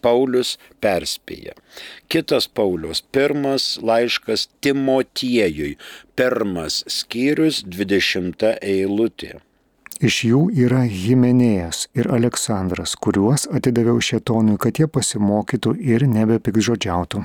Paulius 0.01 0.55
perspėja. 0.83 1.53
Kitas 2.11 2.47
Paulius, 2.47 3.01
pirmas 3.01 3.77
laiškas 3.81 4.47
Timotiejui, 4.61 5.77
pirmas 6.17 6.81
skyrius, 6.89 7.63
dvidešimta 7.67 8.57
eilutė. 8.61 9.39
Iš 10.01 10.15
jų 10.25 10.37
yra 10.65 10.81
Jimenėjas 10.89 11.83
ir 11.93 12.07
Aleksandras, 12.09 12.95
kuriuos 12.97 13.43
atidaviau 13.53 14.01
šetonui, 14.01 14.55
kad 14.57 14.79
jie 14.81 14.87
pasimokytų 14.89 15.75
ir 15.77 16.07
nebepikžodžiautų. 16.09 17.21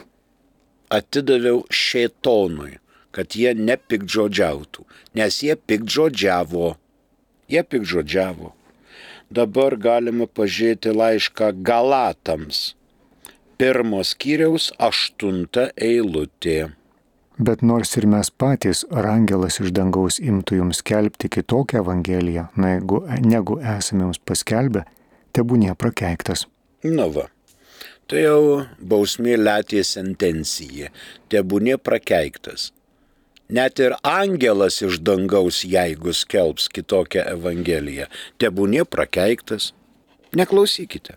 Atidaviau 0.92 1.62
šetonui, 1.73 2.76
kad 3.16 3.33
jie 3.33 3.54
nepikžodžiautų, 3.56 4.85
nes 5.16 5.40
jie 5.40 5.56
pikžodžiavo. 5.56 6.75
Jie 7.49 7.62
pikžodžiavo. 7.64 8.52
Dabar 9.30 9.75
galima 9.75 10.28
pažiūrėti 10.30 10.92
laišką 10.95 11.50
Galatams. 11.66 12.76
Pirmos 13.59 14.12
kiriaus 14.14 14.68
aštunta 14.78 15.71
eilutė. 15.75 16.76
Bet 17.37 17.61
nors 17.61 17.97
ir 17.99 18.06
mes 18.06 18.30
patys, 18.30 18.85
ar 18.88 19.09
angelas 19.11 19.59
iš 19.61 19.73
dangaus 19.75 20.21
imtų 20.23 20.61
jums 20.61 20.78
skelbti 20.80 21.28
kitokią 21.28 21.83
evangeliją, 21.83 22.47
negu, 22.56 23.02
negu 23.21 23.59
esame 23.61 24.06
jums 24.06 24.23
paskelbę, 24.23 24.87
tebūnie 25.37 25.75
prakeiktas. 25.75 26.47
Na 26.87 27.11
va, 27.11 27.26
tai 28.06 28.23
jau 28.25 28.62
bausmė 28.78 29.37
lėtė 29.42 29.83
sentencija, 29.85 30.92
tebūnie 31.28 31.76
prakeiktas. 31.76 32.71
Net 33.48 33.78
ir 33.78 33.94
angelas 34.02 34.80
iš 34.82 34.98
dangaus, 35.06 35.60
jeigu 35.62 36.14
skelbs 36.16 36.66
kitokią 36.74 37.28
evangeliją, 37.36 38.08
tebūnie 38.42 38.82
prakeiktas. 38.90 39.70
Neklausykite. 40.36 41.14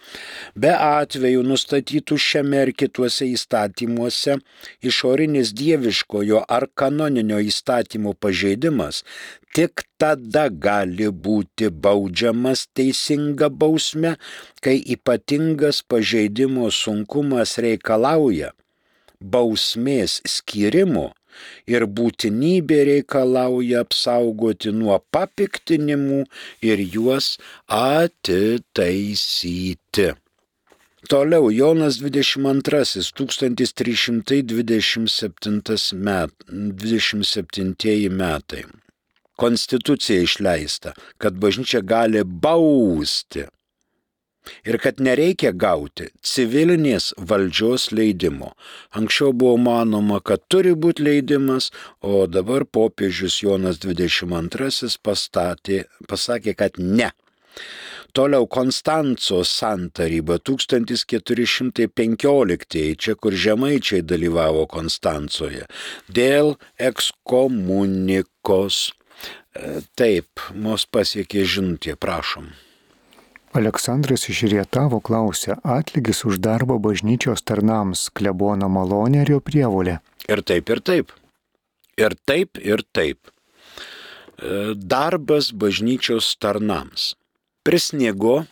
Be 0.58 0.72
atvejų 0.74 1.46
nustatytų 1.46 2.18
šiame 2.18 2.66
ir 2.66 2.74
kituose 2.74 3.30
įstatymuose 3.30 4.42
išorinis 4.82 5.54
dieviškojo 5.54 6.50
ar 6.50 6.66
kanoninio 6.74 7.38
įstatymo 7.52 8.18
pažeidimas 8.18 9.06
tik 9.54 9.86
tada 10.02 10.50
gali 10.50 11.14
būti 11.14 11.70
baudžiamas 11.70 12.74
teisinga 12.74 13.54
bausme, 13.54 14.18
kai 14.66 14.82
ypatingas 14.82 15.86
pažeidimo 15.86 16.74
sunkumas 16.74 17.62
reikalauja 17.62 18.58
bausmės 19.22 20.22
skirimo 20.28 21.12
ir 21.70 21.86
būtinybė 21.98 22.80
reikalauja 22.90 23.82
apsaugoti 23.86 24.72
nuo 24.76 24.98
papiktinimų 25.16 26.20
ir 26.66 26.78
juos 26.96 27.28
atitaisyti. 27.68 30.08
Toliau 31.10 31.52
Jonas 31.52 31.98
22, 31.98 33.12
1327 33.18 35.94
met, 35.98 36.32
27 36.48 38.10
metai. 38.22 38.64
Konstitucija 39.42 40.22
išleista, 40.22 40.94
kad 41.18 41.34
bažnyčia 41.42 41.82
gali 41.82 42.22
bausti 42.24 43.46
ir 44.66 44.78
kad 44.82 45.00
nereikia 45.04 45.52
gauti 45.52 46.10
civilinės 46.26 47.14
valdžios 47.18 47.92
leidimo. 47.96 48.54
Anksčiau 48.98 49.34
buvo 49.34 49.58
manoma, 49.62 50.20
kad 50.24 50.40
turi 50.52 50.74
būti 50.76 51.04
leidimas, 51.08 51.72
o 52.02 52.28
dabar 52.28 52.66
popiežius 52.66 53.42
Jonas 53.44 53.78
XXII 53.84 54.98
pastatė, 55.04 55.86
pasakė, 56.10 56.54
kad 56.58 56.72
ne. 56.80 57.12
Toliau 58.12 58.48
Konstanco 58.48 59.44
santaryba 59.48 60.40
1415, 60.44 62.96
čia 63.00 63.16
kur 63.16 63.32
žemaičiai 63.32 64.02
dalyvavo 64.04 64.68
Konstancoje, 64.68 65.66
dėl 66.12 66.60
ekskomunikos. 66.90 68.92
E, 68.92 68.94
taip, 70.00 70.28
mus 70.56 70.86
pasiekė 70.92 71.46
žinutė, 71.48 71.96
prašom. 72.00 72.71
Aleksandras 73.52 74.30
iš 74.32 74.46
Rietavo 74.48 75.02
klausė, 75.04 75.58
atlygis 75.68 76.22
už 76.24 76.38
darbą 76.40 76.78
bažnyčios 76.80 77.44
tarnams 77.44 78.06
klebono 78.16 78.70
malonė 78.72 79.26
ir 79.26 79.32
jo 79.34 79.40
prievolė. 79.44 79.98
Ir 80.32 80.40
taip, 80.48 80.72
ir 80.72 80.80
taip. 80.80 81.12
Ir 82.00 82.16
taip, 82.30 82.56
ir 82.64 82.86
taip. 82.96 83.28
E, 83.28 84.72
darbas 84.76 85.52
bažnyčios 85.52 86.30
tarnams. 86.40 87.18
Prisniego 87.68 88.46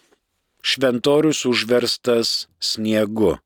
šventorius 0.67 1.45
užverstas 1.47 2.49
sniegu. 2.59 3.37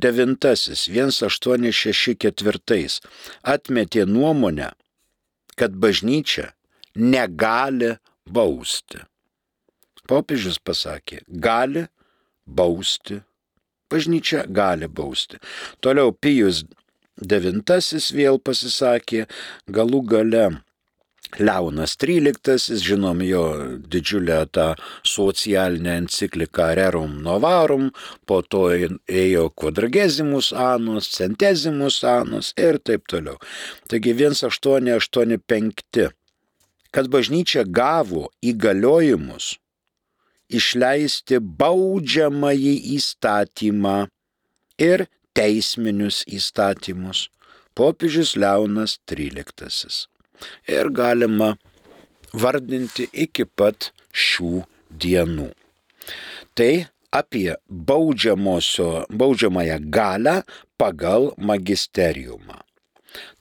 devintasis 0.00 0.88
1864 0.88 2.88
atmetė 3.54 4.06
nuomonę, 4.08 4.68
kad 5.58 5.74
bažnyčia 5.80 6.52
negali 6.94 7.94
bausti. 8.26 9.02
Popiežius 10.08 10.58
pasakė, 10.60 11.22
gali 11.28 11.86
bausti. 12.46 13.22
Bažnyčia 13.90 14.44
gali 14.48 14.88
bausti. 14.88 15.38
Toliau 15.80 16.12
Pijus 16.12 16.64
IX 17.22 18.10
vėl 18.12 18.40
pasisakė, 18.42 19.26
galų 19.70 20.02
gale 20.10 20.46
Leonas 21.38 21.96
XIII, 21.98 22.78
žinom 22.78 23.22
jo 23.26 23.44
didžiulę 23.90 24.46
tą 24.54 24.74
socialinę 25.02 25.96
encikliką 25.98 26.74
Rerum 26.78 27.22
Novarum, 27.22 27.90
po 28.26 28.42
to 28.42 28.70
ėjo 28.70 29.50
quadragesimus 29.50 30.52
anus, 30.52 31.10
centesimus 31.10 32.04
anus 32.04 32.54
ir 32.56 32.78
taip 32.78 33.06
toliau. 33.10 33.36
Taigi 33.90 34.14
1885, 34.14 36.10
kad 36.94 37.10
bažnyčia 37.10 37.64
gavo 37.66 38.30
įgaliojimus 38.38 39.58
išleisti 40.54 41.42
baudžiamąjį 41.42 42.74
įstatymą 42.94 44.06
ir 44.78 45.06
teisminius 45.34 46.22
įstatymus. 46.30 47.28
Popiežius 47.74 48.36
Leonas 48.38 49.00
XIII 49.10 50.13
ir 50.68 50.90
galima 50.90 51.56
vardinti 52.32 53.08
iki 53.26 53.44
pat 53.44 53.92
šių 54.12 54.64
dienų. 55.04 55.50
Tai 56.54 56.86
apie 57.14 57.54
baudžiamąją 57.70 59.78
galę 59.96 60.42
pagal 60.76 61.32
magisteriumą. 61.38 62.58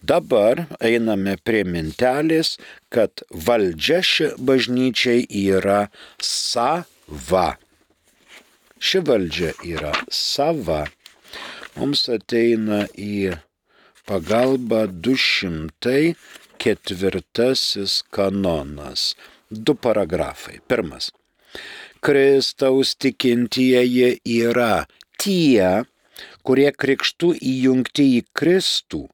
Dabar 0.03 0.65
einame 0.89 1.37
prie 1.47 1.63
mintelės, 1.65 2.57
kad 2.93 3.23
valdžia 3.47 4.01
ši 4.05 4.27
bažnyčiai 4.37 5.25
yra 5.25 5.89
sava. 6.21 7.57
Ši 8.77 8.99
valdžia 9.07 9.51
yra 9.65 9.93
sava. 10.11 10.83
Mums 11.79 12.05
ateina 12.11 12.85
į 12.93 13.33
pagalbą 14.05 14.85
200 15.07 16.13
ketvirtasis 16.61 18.01
kanonas. 18.13 19.13
Du 19.49 19.75
paragrafai. 19.75 20.59
Pirmas. 20.67 21.11
Kristaus 22.03 22.95
tikintieji 22.99 24.19
yra 24.41 24.85
tie, 25.21 25.85
kurie 26.43 26.69
krikštų 26.71 27.33
įjungti 27.53 28.09
į 28.17 28.21
Kristų 28.35 29.05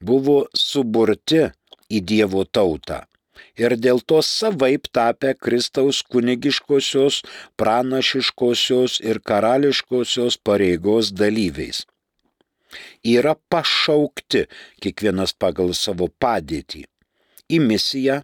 buvo 0.00 0.40
suburti 0.56 1.48
į 1.92 2.02
Dievo 2.08 2.44
tautą 2.46 3.04
ir 3.58 3.74
dėl 3.84 4.00
to 4.10 4.22
savaip 4.24 4.88
tapę 4.94 5.34
Kristaus 5.34 6.00
kunigiškosios, 6.14 7.22
pranašiškosios 7.60 8.98
ir 9.10 9.20
karališkosios 9.30 10.38
pareigos 10.48 11.12
dalyviais. 11.22 11.84
Yra 13.16 13.34
pašaukti 13.50 14.44
kiekvienas 14.82 15.34
pagal 15.34 15.74
savo 15.74 16.08
padėtį 16.22 16.84
į 17.48 17.60
misiją, 17.64 18.22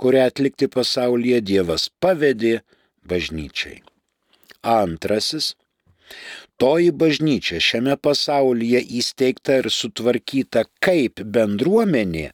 kurią 0.00 0.26
atlikti 0.30 0.68
pasaulyje 0.72 1.40
Dievas 1.48 1.88
pavedė 2.02 2.60
bažnyčiai. 3.08 3.82
Antrasis. 4.62 5.54
Toji 6.60 6.92
bažnyčia 7.02 7.58
šiame 7.66 7.96
pasaulyje 8.06 8.82
įsteigta 9.00 9.58
ir 9.62 9.68
sutvarkyta 9.72 10.66
kaip 10.84 11.22
bendruomenė 11.36 12.28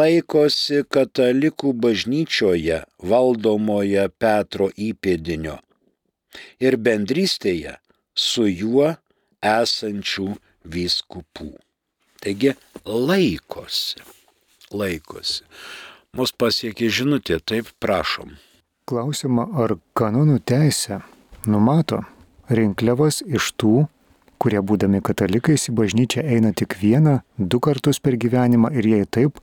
laikosi 0.00 0.82
katalikų 0.96 1.72
bažnyčioje 1.84 2.78
valdomoje 3.12 4.04
Petro 4.22 4.68
įpėdinio 4.88 5.56
ir 6.66 6.78
bendrystėje 6.86 7.74
su 8.26 8.46
juo 8.48 8.92
esančių 9.52 10.28
vyskupų. 10.64 11.52
Taigi 12.22 12.54
laikosi 12.86 14.02
laikosi. 14.74 15.44
Mus 16.16 16.32
pasiekė 16.36 16.90
žinutė, 16.92 17.38
taip 17.40 17.70
prašom. 17.80 18.36
Klausimą, 18.88 19.46
ar 19.62 19.76
kanonų 19.96 20.40
teisė 20.44 21.00
numato 21.48 22.02
rinkliavas 22.52 23.22
iš 23.24 23.52
tų, 23.56 23.86
kurie 24.42 24.60
būdami 24.60 25.00
katalikais 25.04 25.68
į 25.70 25.76
bažnyčią 25.78 26.24
eina 26.34 26.52
tik 26.52 26.76
vieną, 26.80 27.20
du 27.38 27.62
kartus 27.62 28.02
per 28.02 28.18
gyvenimą 28.20 28.72
ir 28.74 28.88
jei 28.90 29.06
taip, 29.06 29.38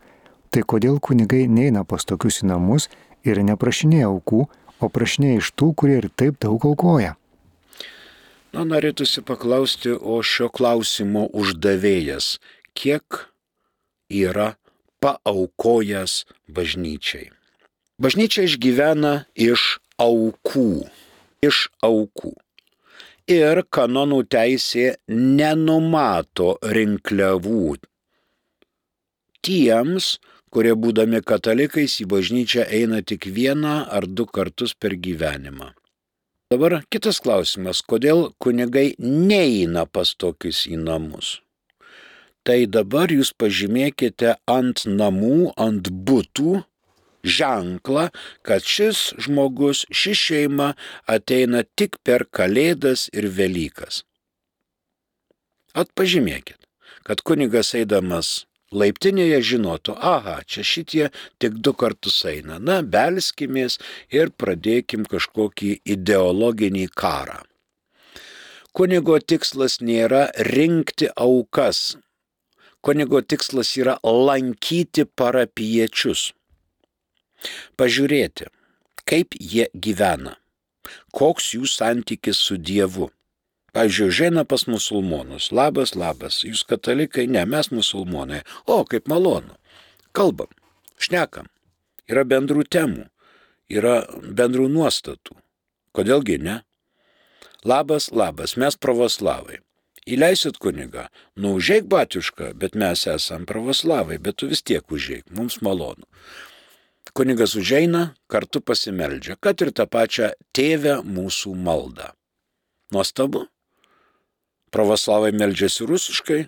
tai 0.51 0.61
kodėl 0.61 0.99
kunigai 0.99 1.47
neina 1.47 1.85
pas 1.87 2.05
tokius 2.05 2.43
į 2.43 2.51
namus 2.51 2.89
ir 3.23 3.39
neprašinėja 3.47 4.11
aukų, 4.11 4.43
o 4.79 4.91
prašinėja 4.91 5.39
iš 5.41 5.53
tų, 5.55 5.71
kurie 5.79 5.97
ir 6.03 6.09
taip 6.15 6.37
daug 6.43 6.65
aukoja? 6.67 7.15
Na, 8.53 8.63
norėtųsi 8.65 9.21
paklausti, 9.25 9.93
o 9.93 10.21
šio 10.25 10.49
klausimo 10.49 11.27
uždavėjas, 11.37 12.37
kiek 12.73 13.25
yra 14.09 14.55
paaukojęs 15.03 16.23
bažnyčiai. 16.49 17.29
Bažnyčia 18.01 18.47
išgyvena 18.47 19.13
iš 19.35 19.77
aukų, 20.01 20.87
iš 21.45 21.67
aukų. 21.85 22.33
Ir 23.29 23.61
kanonų 23.69 24.23
teisė 24.33 24.95
nenumato 25.13 26.55
rinkliavų 26.63 27.75
tiems, 29.45 30.15
kurie 30.49 30.73
būdami 30.73 31.21
katalikais 31.21 31.99
į 32.01 32.07
bažnyčią 32.13 32.65
eina 32.79 33.03
tik 33.05 33.29
vieną 33.29 33.75
ar 33.85 34.07
du 34.07 34.25
kartus 34.25 34.73
per 34.73 34.97
gyvenimą. 34.97 35.69
Dabar 36.49 36.79
kitas 36.89 37.19
klausimas, 37.21 37.83
kodėl 37.85 38.31
kunigai 38.41 38.95
neina 38.97 39.85
pas 39.85 40.15
tokius 40.17 40.65
į 40.65 40.81
namus? 40.81 41.37
tai 42.49 42.65
dabar 42.65 43.11
jūs 43.13 43.29
pažymėkite 43.37 44.35
ant 44.49 44.81
namų, 44.87 45.51
ant 45.59 45.91
būtų 46.07 46.63
ženklą, 47.21 48.07
kad 48.47 48.65
šis 48.65 49.01
žmogus, 49.21 49.83
ši 49.93 50.15
šeima 50.17 50.71
ateina 51.05 51.61
tik 51.77 51.99
per 52.01 52.25
Kalėdas 52.25 53.05
ir 53.13 53.29
Velykas. 53.37 54.03
Atpažymėkit, 55.77 56.57
kad 57.05 57.21
kunigas 57.21 57.75
eidamas 57.77 58.48
laiptinėje 58.71 59.39
žinotų, 59.51 59.95
aha, 59.97 60.39
čia 60.45 60.63
šitie 60.63 61.05
tik 61.41 61.59
du 61.65 61.73
kartus 61.73 62.21
eina, 62.29 62.59
na, 62.59 62.81
belskimės 62.81 63.79
ir 64.13 64.31
pradėkim 64.31 65.05
kažkokį 65.09 65.79
ideologinį 65.95 66.87
karą. 66.93 67.41
Kunigo 68.73 69.17
tikslas 69.19 69.79
nėra 69.81 70.29
rinkti 70.53 71.09
aukas, 71.17 71.97
Kunigo 72.81 73.19
tikslas 73.21 73.73
yra 73.75 73.97
lankyti 74.05 75.03
parapiečius, 75.03 76.29
pažiūrėti, 77.75 78.47
kaip 79.03 79.35
jie 79.35 79.65
gyvena, 79.73 80.37
koks 81.11 81.51
jų 81.57 81.67
santykis 81.67 82.39
su 82.39 82.55
Dievu. 82.55 83.09
Pavyzdžiui, 83.75 84.09
žaina 84.11 84.45
pas 84.49 84.65
musulmonus. 84.67 85.51
Labas, 85.55 85.93
labas, 85.95 86.41
jūs 86.45 86.65
katalikai, 86.69 87.27
ne, 87.29 87.45
mes 87.45 87.71
musulmonai. 87.71 88.41
O, 88.65 88.81
kaip 88.89 89.09
malonu. 89.11 89.55
Kalbam, 90.15 90.49
šnekam. 90.97 91.49
Yra 92.09 92.25
bendrų 92.25 92.65
temų, 92.65 93.05
yra 93.69 94.01
bendrų 94.25 94.65
nuostatų. 94.73 95.37
Kodėlgi 95.93 96.39
ne? 96.41 96.61
Labas, 97.65 98.09
labas, 98.09 98.55
mes 98.57 98.77
pravoslavai. 98.81 99.59
Įleisit 100.09 100.57
kunigą, 100.57 101.05
nu 101.37 101.53
užėk 101.59 101.85
batiušką, 101.91 102.53
bet 102.57 102.73
mes 102.73 103.03
esam 103.11 103.45
pravoslavai, 103.45 104.17
bet 104.17 104.39
tu 104.41 104.49
vis 104.49 104.63
tiek 104.65 104.81
užėk, 104.89 105.27
mums 105.35 105.59
malonu. 105.61 106.07
Kunigas 107.13 107.53
užeina, 107.59 108.15
kartu 108.31 108.61
pasimeldžia, 108.61 109.37
kad 109.41 109.61
ir 109.61 109.73
tą 109.75 109.85
pačią 109.89 110.31
tėvę 110.55 110.99
mūsų 111.05 111.53
maldą. 111.57 112.13
Nuostabu. 112.93 113.45
Pravoslavai 114.69 115.31
meldžiasi 115.33 115.87
rusiškai, 115.89 116.43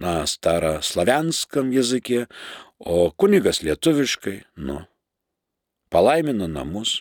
na, 0.00 0.24
stara 0.26 0.80
slavenskam 0.82 1.70
jezikė, 1.74 2.24
o 2.80 3.10
kunigas 3.12 3.60
lietuviškai, 3.62 4.36
nu, 4.66 4.80
palaimina 5.92 6.48
namus, 6.50 7.00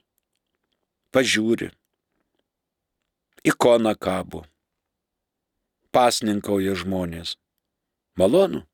pažiūri, 1.16 1.72
ikona 3.48 3.96
kabo, 3.96 4.44
pasninkauja 5.96 6.76
žmonės. 6.78 7.38
Malonu. 8.20 8.66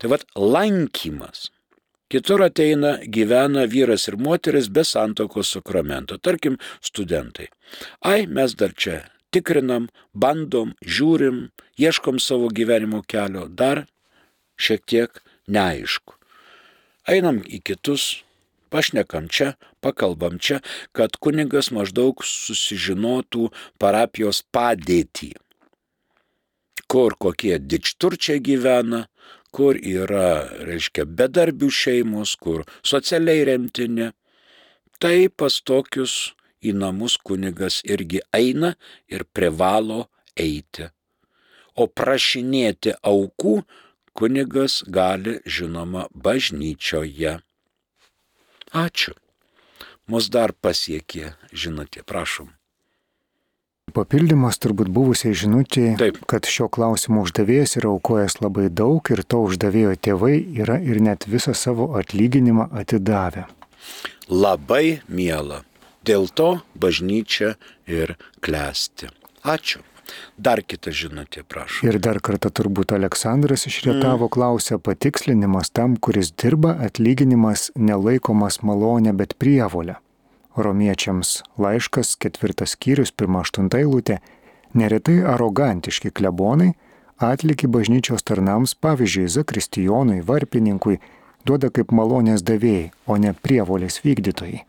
Tai 0.00 0.10
vad 0.10 0.24
lankymas. 0.34 1.50
Kitur 2.08 2.40
ateina, 2.40 2.96
gyvena 3.04 3.66
vyras 3.68 4.08
ir 4.08 4.16
moteris 4.16 4.70
be 4.72 4.84
santokos 4.84 5.52
sakramento, 5.52 6.16
tarkim, 6.16 6.56
studentai. 6.80 7.50
Ai, 8.00 8.24
mes 8.26 8.56
dar 8.56 8.72
čia 8.72 9.02
tikrinam, 9.34 9.88
bandom, 10.12 10.74
žiūrim, 10.82 11.48
ieškom 11.80 12.20
savo 12.22 12.52
gyvenimo 12.52 13.02
kelio, 13.06 13.48
dar 13.48 13.86
šiek 14.58 14.86
tiek 14.86 15.20
neaišku. 15.48 16.16
Einam 17.08 17.40
į 17.46 17.62
kitus 17.64 18.10
Pašnekam 18.68 19.28
čia, 19.32 19.54
pakalbam 19.80 20.38
čia, 20.38 20.60
kad 20.92 21.16
kunigas 21.16 21.70
maždaug 21.72 22.20
susižinotų 22.20 23.48
parapijos 23.80 24.42
padėtį. 24.52 25.32
Kur 26.88 27.16
kokie 27.20 27.56
dičturčiai 27.60 28.42
gyvena, 28.44 29.06
kur 29.52 29.76
yra, 29.76 30.48
reiškia, 30.68 31.06
bedarbių 31.08 31.70
šeimos, 31.72 32.36
kur 32.36 32.64
socialiai 32.84 33.46
remtini. 33.48 34.12
Tai 35.00 35.16
pas 35.32 35.60
tokius 35.64 36.34
į 36.62 36.74
namus 36.76 37.16
kunigas 37.22 37.80
irgi 37.84 38.22
eina 38.34 38.74
ir 39.08 39.24
privalo 39.32 40.06
eiti. 40.36 40.88
O 41.78 41.86
prašinėti 41.86 42.96
aukų 43.06 43.60
kunigas 44.18 44.82
gali, 44.86 45.38
žinoma, 45.46 46.08
bažnyčioje. 46.10 47.38
Ačiū. 48.74 49.14
Mus 50.08 50.30
dar 50.32 50.54
pasiekė 50.56 51.34
žinutė, 51.52 52.02
prašom. 52.02 52.48
Papildymas 53.94 54.58
turbūt 54.60 54.90
buvusiai 54.92 55.36
žinutė, 55.36 55.94
Taip. 56.00 56.18
kad 56.28 56.48
šio 56.48 56.66
klausimo 56.72 57.22
uždavėjas 57.24 57.78
yra 57.80 57.92
aukojęs 57.94 58.38
labai 58.42 58.68
daug 58.68 59.04
ir 59.14 59.22
to 59.24 59.40
uždavėjo 59.46 59.94
tėvai 59.96 60.34
yra 60.60 60.76
ir 60.84 61.00
net 61.04 61.24
visą 61.28 61.54
savo 61.56 61.94
atlyginimą 62.00 62.68
atidavę. 62.82 63.46
Labai 64.28 65.00
miela. 65.08 65.62
Dėl 66.08 66.28
to 66.32 66.48
bažnyčia 66.74 67.54
ir 67.86 68.16
klesti. 68.44 69.12
Ačiū. 69.44 69.84
Dar 70.40 70.62
kita 70.64 70.88
žinutė, 70.88 71.42
prašau. 71.44 71.84
Ir 71.84 71.98
dar 72.00 72.16
kartą 72.24 72.48
turbūt 72.48 72.94
Aleksandras 72.96 73.66
iš 73.68 73.82
Rietavo 73.84 74.24
mm. 74.24 74.32
klausia 74.32 74.78
patikslinimas 74.80 75.68
tam, 75.68 75.98
kuris 76.00 76.30
dirba, 76.32 76.72
atlyginimas 76.86 77.68
nelaikomas 77.76 78.62
malonė, 78.64 79.12
bet 79.12 79.36
prievolė. 79.36 79.98
Romiečiams 80.56 81.42
laiškas, 81.60 82.16
ketvirtas 82.24 82.72
skyrius, 82.74 83.12
pirma 83.12 83.44
aštunta 83.44 83.82
eilutė, 83.82 84.22
neretai 84.72 85.20
arogantiški 85.36 86.14
klebonai 86.16 86.72
atliki 87.18 87.66
bažnyčios 87.66 88.22
tarnams, 88.22 88.74
pavyzdžiui, 88.74 89.28
zakristijonui, 89.28 90.22
varpininkui, 90.22 90.98
duoda 91.46 91.70
kaip 91.74 91.92
malonės 91.92 92.44
davėjai, 92.46 92.90
o 93.06 93.18
ne 93.18 93.34
prievolės 93.34 94.00
vykdytojai. 94.04 94.62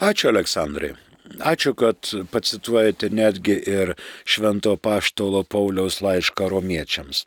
Ačiū, 0.00 0.30
Aleksandrai. 0.32 0.94
Ačiū, 1.44 1.74
kad 1.76 2.08
pacituojate 2.32 3.10
netgi 3.12 3.58
ir 3.68 3.94
Švento 4.24 4.76
Paštolo 4.76 5.44
Pauliaus 5.44 6.00
laišką 6.00 6.48
romiečiams. 6.48 7.26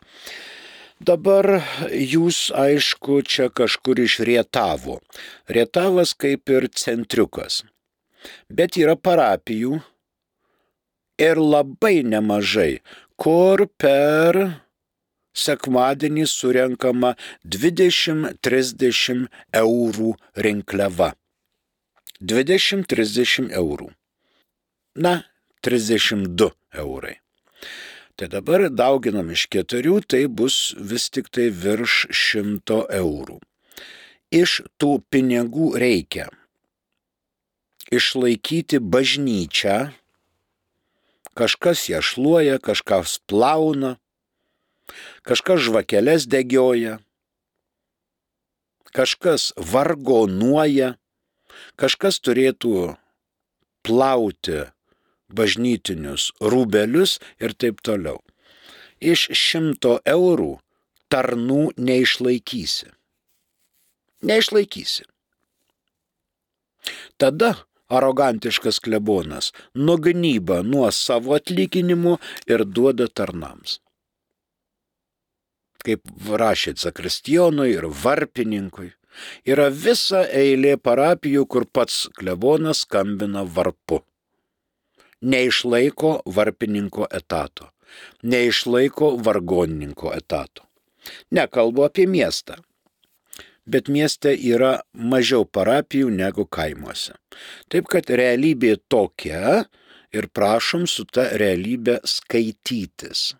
Dabar 1.02 1.48
jūs, 1.89 2.52
aišku, 2.54 3.22
čia 3.26 3.50
kažkur 3.50 4.02
iš 4.04 4.20
Rietavo. 4.26 5.00
Rietavas 5.50 6.13
kaip 6.13 6.50
ir 6.50 6.67
centriukas. 6.70 7.63
Bet 8.50 8.78
yra 8.78 8.94
parapijų 8.94 9.80
ir 11.22 11.41
labai 11.41 12.04
nemažai, 12.06 12.82
kur 13.17 13.65
per 13.82 14.38
sekmadienį 15.34 16.28
surenkama 16.30 17.15
20-30 17.46 19.26
eurų 19.63 20.13
rinkliava. 20.46 21.13
20-30 22.22 23.52
eurų. 23.58 23.92
Na, 24.96 25.24
32 25.66 26.52
eurai. 26.74 27.18
Tai 28.16 28.28
dabar 28.30 28.68
dauginam 28.70 29.32
iš 29.34 29.48
keturių, 29.50 30.02
tai 30.06 30.26
bus 30.28 30.76
vis 30.78 31.10
tik 31.10 31.32
tai 31.34 31.50
virš 31.50 32.06
100 32.12 32.84
eurų. 33.00 33.40
Iš 34.32 34.62
tų 34.80 35.00
pinigų 35.12 35.74
reikia 35.82 36.30
išlaikyti 37.92 38.80
bažnyčią, 38.80 39.92
kažkas 41.36 41.90
ją 41.92 42.00
šluoja, 42.00 42.58
kažkas 42.64 43.20
plauna, 43.28 43.98
kažkas 45.28 45.66
žvakeles 45.68 46.28
degioja, 46.32 47.00
kažkas 48.96 49.52
vargonuoja, 49.58 50.96
kažkas 51.80 52.20
turėtų 52.26 52.96
plauti 53.86 54.66
bažnytinius 55.32 56.32
rūbelius 56.42 57.18
ir 57.40 57.56
taip 57.56 57.82
toliau. 57.86 58.20
Iš 59.02 59.32
šimto 59.34 59.98
eurų 60.06 60.60
tarnų 61.12 61.72
neišlaikysi. 61.78 62.92
Neišlaikysi. 64.22 65.08
Tada 67.18 67.56
arogantiškas 67.92 68.80
klebonas 68.80 69.52
nugnyba 69.74 70.62
nuo 70.64 70.90
savo 70.96 71.36
atlyginimų 71.38 72.18
ir 72.50 72.64
duoda 72.66 73.10
tarnams. 73.10 73.80
Kaip 75.82 76.06
rašė 76.42 76.76
zakristijonui 76.78 77.72
ir 77.74 77.88
varpininkui, 78.04 78.92
yra 79.45 79.69
visa 79.69 80.24
eilė 80.28 80.78
parapijų, 80.78 81.45
kur 81.45 81.65
pats 81.65 82.08
klebonas 82.17 82.86
skambina 82.86 83.43
varpu. 83.43 84.02
Neišlaiko 85.21 86.21
varpininko 86.26 87.06
etato, 87.13 87.69
neišlaiko 88.24 89.15
vargonininko 89.21 90.13
etato. 90.17 90.65
Nekalbu 91.34 91.86
apie 91.86 92.08
miestą 92.10 92.58
bet 93.65 93.89
mieste 93.91 94.34
yra 94.34 94.80
mažiau 94.93 95.45
parapijų 95.45 96.10
negu 96.13 96.45
kaimuose. 96.50 97.13
Taip 97.69 97.89
kad 97.91 98.10
realybė 98.10 98.76
tokia 98.89 99.65
ir 100.12 100.28
prašom 100.34 100.88
su 100.89 101.06
ta 101.06 101.30
realybė 101.39 102.00
skaitytis 102.04 103.32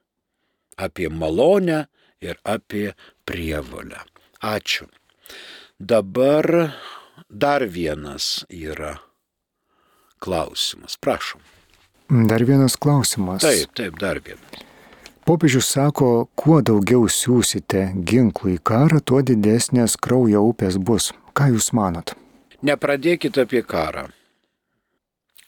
apie 0.82 1.10
malonę 1.10 1.86
ir 2.24 2.38
apie 2.48 2.92
prievolę. 3.28 4.02
Ačiū. 4.42 4.88
Dabar 5.82 6.74
dar 7.30 7.66
vienas 7.66 8.46
yra 8.50 9.00
klausimas. 10.20 10.98
Prašom. 10.98 11.42
Dar 12.28 12.44
vienas 12.46 12.76
klausimas. 12.78 13.42
Taip, 13.42 13.74
taip, 13.74 13.98
dar 13.98 14.20
vienas. 14.22 14.62
Popiežius 15.26 15.72
sako, 15.74 16.28
kuo 16.38 16.60
daugiau 16.62 17.08
siūsite 17.10 17.82
ginklų 17.98 18.58
į 18.58 18.62
karą, 18.62 19.02
tuo 19.02 19.24
didesnės 19.26 19.98
kraujo 19.98 20.44
upės 20.52 20.78
bus. 20.78 21.10
Ką 21.34 21.50
Jūs 21.56 21.72
manot? 21.74 22.14
Nepradėkite 22.62 23.48
apie 23.48 23.64
karą. 23.66 24.06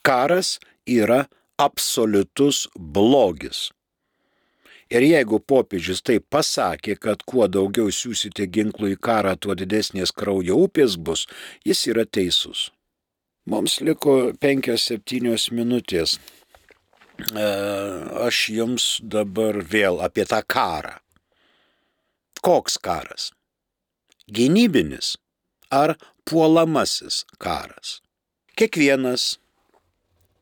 Karas 0.01 0.55
yra 0.89 1.27
absoliutus 1.61 2.65
blogis. 2.73 3.67
Ir 4.93 5.01
jeigu 5.01 5.39
popiežius 5.41 6.03
tai 6.05 6.19
pasakė, 6.21 6.95
kad 7.01 7.23
kuo 7.25 7.47
daugiau 7.49 7.89
siūsite 7.89 8.45
ginklų 8.45 8.93
į 8.93 8.99
karą, 9.01 9.33
tuo 9.41 9.55
didesnės 9.57 10.13
kraujo 10.13 10.59
upės 10.67 10.99
bus, 11.01 11.25
jis 11.65 11.87
yra 11.89 12.05
teisus. 12.05 12.67
Mums 13.49 13.79
liko 13.81 14.31
penkios 14.39 14.85
septynios 14.91 15.49
minutės. 15.51 16.19
E, 17.33 17.47
aš 18.27 18.43
jums 18.53 18.85
dabar 19.01 19.59
vėl 19.73 19.97
apie 20.05 20.27
tą 20.29 20.43
karą. 20.45 20.99
Koks 22.45 22.77
karas? 22.77 23.31
Gynybinis 24.29 25.15
ar 25.73 25.97
puolamasis 26.29 27.23
karas? 27.41 27.97
Kiekvienas 28.53 29.39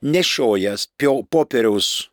nešiojas 0.01 0.89
popieriaus 1.31 2.10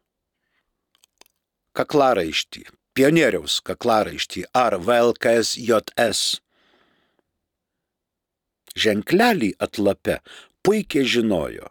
kaklaraištį, 1.79 2.67
pionieriaus 2.99 3.61
kaklaraištį 3.69 4.45
ar 4.65 4.79
VLKSJS 4.83 6.23
ženklelį 8.79 9.53
atlape 9.67 10.19
puikiai 10.67 11.07
žinojo, 11.15 11.71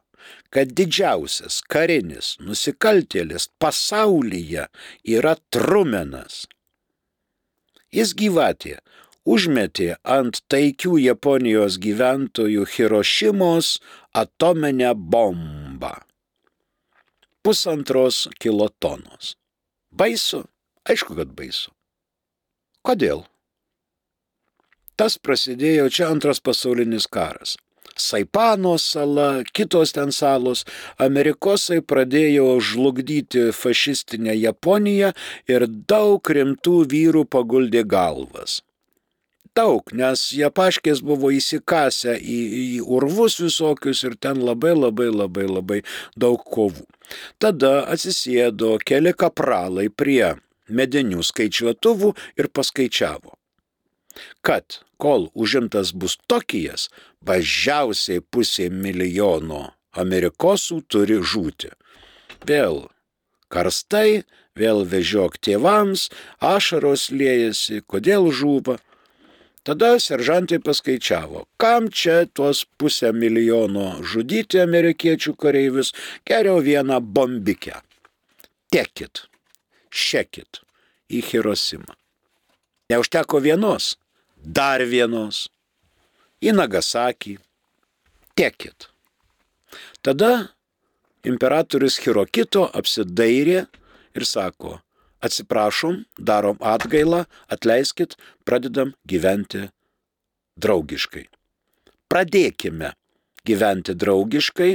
kad 0.53 0.73
didžiausias 0.79 1.61
karinis 1.71 2.35
nusikaltėlis 2.43 3.49
pasaulyje 3.61 4.67
yra 5.17 5.35
Trumenas. 5.53 6.45
Jis 7.93 8.13
gyvatė 8.19 8.77
užmetė 9.27 9.93
ant 10.17 10.41
taikių 10.51 10.97
Japonijos 11.03 11.79
gyventojų 11.83 12.67
Hirošimos 12.73 13.77
atominę 14.23 14.93
bombą. 14.95 15.95
Pusantros 17.43 18.25
kilotonos. 18.43 19.35
Baisu? 19.97 20.43
Aišku, 20.87 21.15
kad 21.17 21.31
baisu. 21.37 21.71
Kodėl? 22.85 23.25
Tas 24.97 25.17
prasidėjo 25.21 25.89
čia 25.93 26.11
antras 26.13 26.39
pasaulinis 26.41 27.09
karas. 27.09 27.57
Saipano 27.97 28.75
sala, 28.77 29.41
kitos 29.57 29.93
ten 29.97 30.13
salos, 30.13 30.63
Amerikosai 31.01 31.79
pradėjo 31.81 32.59
žlugdyti 32.61 33.47
fašistinę 33.57 34.35
Japoniją 34.37 35.13
ir 35.49 35.65
daug 35.89 36.21
rimtų 36.37 36.77
vyrų 36.93 37.25
paguldė 37.33 37.83
galvas. 37.89 38.61
Daug, 39.57 39.93
nes 39.93 40.27
jie 40.37 40.49
paškės 40.53 41.01
buvo 41.05 41.31
įsikasę 41.33 42.17
į, 42.17 42.39
į 42.61 42.81
urvus 42.97 43.39
visokius 43.41 44.03
ir 44.07 44.17
ten 44.21 44.41
labai 44.45 44.73
labai 44.77 45.09
labai 45.11 45.47
labai 45.49 45.79
daug 46.15 46.43
kovų. 46.55 46.85
Tada 47.41 47.87
atsisėdo 47.93 48.77
keli 48.85 49.13
kapralai 49.17 49.87
prie 49.89 50.35
medinių 50.67 51.23
skaičiuotuvų 51.23 52.13
ir 52.39 52.49
paskaičiavo, 52.51 53.33
kad 54.45 54.81
kol 55.01 55.29
užimtas 55.33 55.93
bus 55.93 56.17
Tokijas, 56.27 56.89
mažiausiai 57.27 58.21
pusė 58.21 58.69
milijono 58.71 59.67
amerikosų 59.97 60.81
turi 60.91 61.19
žūti. 61.21 61.71
Vėl 62.47 62.85
karstai, 63.53 64.23
vėl 64.57 64.83
vežiok 64.89 65.37
tėvams, 65.43 66.09
ašaros 66.41 67.09
liejasi, 67.11 67.81
kodėl 67.87 68.29
žūva. 68.33 68.77
Tada 69.67 69.97
seržantai 69.99 70.61
paskaičiavo, 70.63 71.41
kam 71.59 71.89
čia 71.91 72.21
tuos 72.31 72.61
pusę 72.79 73.09
milijono 73.11 73.97
žudyti 73.99 74.61
amerikiečių 74.63 75.33
kareivius, 75.35 75.89
geriau 76.23 76.61
vieną 76.63 77.01
bombikę. 77.03 77.81
Tekit, 78.71 79.25
šekit 79.91 80.61
į 81.11 81.19
Hirosimą. 81.27 81.97
Neužteko 82.87 83.43
vienos, 83.43 83.97
dar 84.39 84.85
vienos, 84.87 85.49
į 86.39 86.55
Nagasakį. 86.55 87.35
Tekit. 88.39 88.87
Tada 89.99 90.31
imperatorius 91.27 91.99
Hirokito 92.05 92.69
apsidairė 92.71 93.65
ir 94.15 94.31
sako, 94.31 94.77
atsiprašom, 95.23 96.03
darom 96.19 96.59
atgailą, 96.61 97.25
atleiskit, 97.53 98.17
pradedam 98.45 98.93
gyventi 99.07 99.67
draugiškai. 100.61 101.27
Pradėkime 102.07 102.93
gyventi 103.47 103.95
draugiškai 103.95 104.71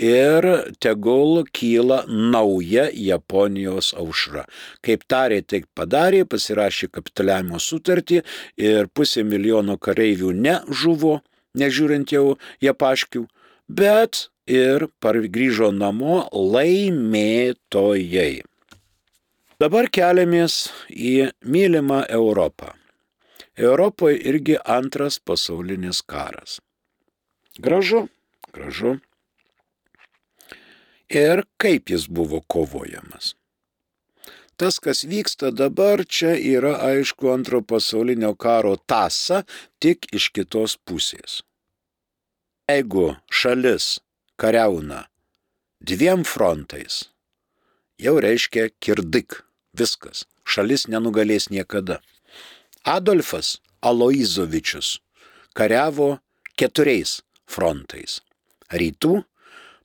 ir 0.00 0.46
tegul 0.80 1.44
kyla 1.52 2.04
nauja 2.08 2.88
Japonijos 2.92 3.92
aušra. 3.96 4.44
Kaip 4.84 5.04
tarė, 5.10 5.42
taip 5.44 5.66
padarė, 5.76 6.24
pasirašė 6.28 6.88
kapitaliavimo 6.96 7.60
sutartį 7.60 8.22
ir 8.60 8.88
pusė 8.96 9.24
milijono 9.24 9.76
kareivių 9.80 10.32
nežuvo, 10.36 11.20
nežiūrint 11.60 12.12
jau 12.16 12.36
japaškių, 12.64 13.26
bet 13.68 14.28
ir 14.50 14.88
pargrįžo 15.04 15.70
namo 15.76 16.24
laimėtojai. 16.32 18.40
Dabar 19.60 19.90
keliamės 19.92 20.70
į 20.88 21.34
mylimą 21.44 21.98
Europą. 22.08 22.70
Europoje 23.60 24.16
irgi 24.30 24.54
antras 24.64 25.18
pasaulinis 25.20 25.98
karas. 26.00 26.54
Gražu, 27.60 28.06
gražu. 28.56 28.94
Ir 31.12 31.42
kaip 31.60 31.92
jis 31.92 32.06
buvo 32.08 32.40
kovojamas. 32.40 33.34
Tas, 34.56 34.80
kas 34.80 35.04
vyksta 35.04 35.52
dabar, 35.52 36.06
čia 36.08 36.32
yra 36.38 36.78
aišku 36.86 37.28
antro 37.28 37.60
pasaulinio 37.60 38.32
karo 38.40 38.78
tasa, 38.80 39.42
tik 39.76 40.08
iš 40.08 40.30
kitos 40.32 40.78
pusės. 40.88 41.42
Jeigu 42.64 43.10
šalis 43.28 43.98
kariauna 44.40 45.04
dviem 45.84 46.24
frontais, 46.24 47.10
jau 48.00 48.16
reiškia 48.24 48.70
kirdik. 48.80 49.42
Viskas. 49.80 50.26
Šalis 50.44 50.86
nenugalės 50.92 51.48
niekada. 51.50 52.00
Adolfas 52.84 53.58
Aloizovičius 53.80 54.98
kariavo 55.56 56.18
keturiais 56.60 57.20
frontais. 57.48 58.20
Rytų 58.70 59.22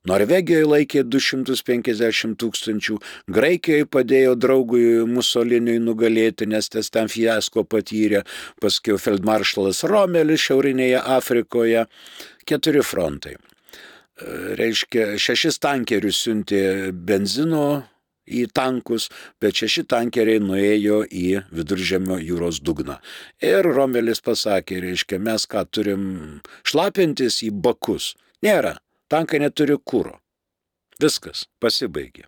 Norvegijoje 0.06 0.66
laikė 0.70 1.02
250 1.10 2.36
tūkstančių, 2.38 2.98
Graikijoje 3.26 3.88
padėjo 3.90 4.36
draugui 4.38 4.84
Musoliniui 5.10 5.80
nugalėti, 5.82 6.46
nes 6.46 6.70
tas 6.70 6.92
ten 6.94 7.10
fiasko 7.10 7.64
patyrė, 7.66 8.22
paskui 8.62 8.94
feldmaršalas 9.02 9.82
Romelis 9.90 10.44
Šiaurinėje 10.46 11.02
Afrikoje, 11.16 11.86
keturi 12.46 12.84
frontai. 12.86 13.34
Reiškia, 14.60 15.16
šešis 15.20 15.58
tankerius 15.60 16.22
siuntė 16.22 16.92
benzino 16.94 17.66
į 18.26 18.46
tankus, 18.54 19.08
bet 19.40 19.62
šeši 19.62 19.86
tankeriai 19.90 20.42
nuėjo 20.42 21.02
į 21.06 21.26
viduržemio 21.54 22.18
jūros 22.22 22.60
dugną. 22.60 22.98
Ir 23.42 23.66
Romelis 23.66 24.22
pasakė, 24.24 24.80
reiškia, 24.84 25.20
mes 25.22 25.46
ką 25.50 25.64
turim 25.70 26.04
šlapintis 26.66 27.42
į 27.46 27.52
bakus. 27.54 28.14
Nėra, 28.44 28.76
tankai 29.08 29.40
neturi 29.42 29.78
kūro. 29.78 30.18
Viskas, 31.02 31.46
pasibaigė. 31.60 32.26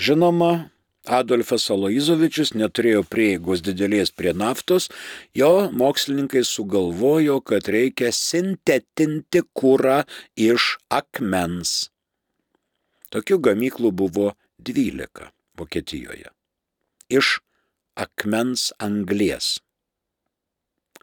Žinoma, 0.00 0.74
Adolfas 1.04 1.66
Aloizovičius 1.68 2.54
neturėjo 2.56 3.02
prieigos 3.12 3.60
didelės 3.64 4.10
prie 4.10 4.32
naftos, 4.32 4.88
jo 5.36 5.68
mokslininkai 5.68 6.40
sugalvojo, 6.48 7.42
kad 7.44 7.68
reikia 7.68 8.08
sintetinti 8.08 9.44
kūrą 9.52 9.98
iš 10.40 10.78
akmens. 10.88 11.90
Tokių 13.12 13.38
gamyklų 13.46 13.92
buvo 13.92 14.32
12 14.58 15.30
Vokietijoje. 15.58 16.30
Iš 17.08 17.38
akmens 17.94 18.72
anglės. 18.82 19.58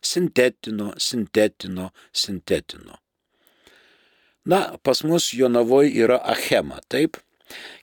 Sintetino, 0.02 0.92
sintetino, 0.98 1.92
sintetino. 2.12 2.98
Na, 4.46 4.78
pas 4.82 5.04
mus 5.06 5.30
Jonavoje 5.38 5.94
yra 6.02 6.18
Achema, 6.34 6.80
taip? 6.90 7.20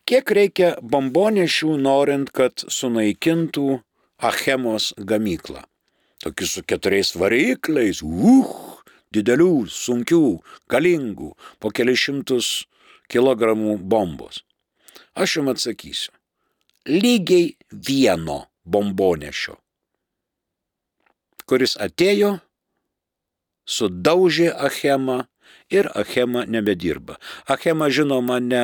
Kiek 0.09 0.31
reikia 0.35 0.73
bombonešių 0.83 1.77
norint, 1.79 2.33
kad 2.35 2.65
sunaikintų 2.67 3.79
Achemos 4.19 4.91
gamyklą? 4.99 5.63
Tokius 6.19 6.57
su 6.57 6.65
keturiais 6.67 7.13
varikliais, 7.15 8.01
uh, 8.03 8.51
didelių, 9.15 9.69
sunkių, 9.71 10.25
galingų, 10.71 11.31
po 11.61 11.71
kelišimtus 11.71 12.67
kilogramų 13.13 13.79
bombos. 13.79 14.43
Aš 15.19 15.37
jums 15.37 15.51
atsakysiu. 15.57 16.13
Lygiai 16.89 17.57
vieno 17.73 18.45
bombonešio, 18.65 19.57
kuris 21.49 21.75
atėjo, 21.77 22.39
sudaužė 23.69 24.53
Achemą 24.55 25.25
ir 25.71 25.91
Achema 25.95 26.45
nebedirba. 26.49 27.19
Achema 27.51 27.91
žinoma 27.93 28.39
ne 28.41 28.63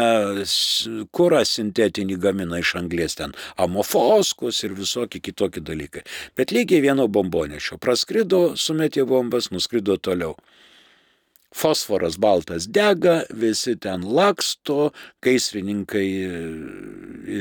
kurą 1.12 1.42
sintetinį 1.48 2.16
gamina 2.22 2.62
iš 2.62 2.74
anglės 2.80 3.18
ten, 3.18 3.34
amofoskus 3.60 4.62
ir 4.64 4.76
visokie 4.78 5.20
kitokie 5.20 5.60
dalykai. 5.60 6.04
Bet 6.36 6.54
lygiai 6.54 6.84
vieno 6.84 7.08
bombonešio. 7.08 7.80
Praskrido, 7.82 8.54
sumetė 8.56 9.04
bombas, 9.08 9.50
nuskrido 9.52 9.98
toliau 9.98 10.38
fosforas 11.54 12.18
baltas 12.18 12.66
dega, 12.66 13.22
visi 13.30 13.76
ten 13.78 14.02
laksto, 14.16 14.90
gaisrininkai 15.24 16.08
e, 16.26 16.42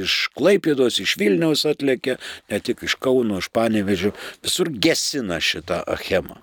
iš 0.03 0.29
Klaipėdos, 0.37 1.01
iš 1.01 1.17
Vilniaus 1.21 1.65
atlėkė, 1.69 2.17
ne 2.53 2.61
tik 2.63 2.85
iš 2.87 2.97
Kauno, 3.01 3.41
iš 3.41 3.49
Panevežių, 3.53 4.13
visur 4.45 4.71
gesina 4.85 5.41
šitą 5.41 5.81
achemą. 5.97 6.39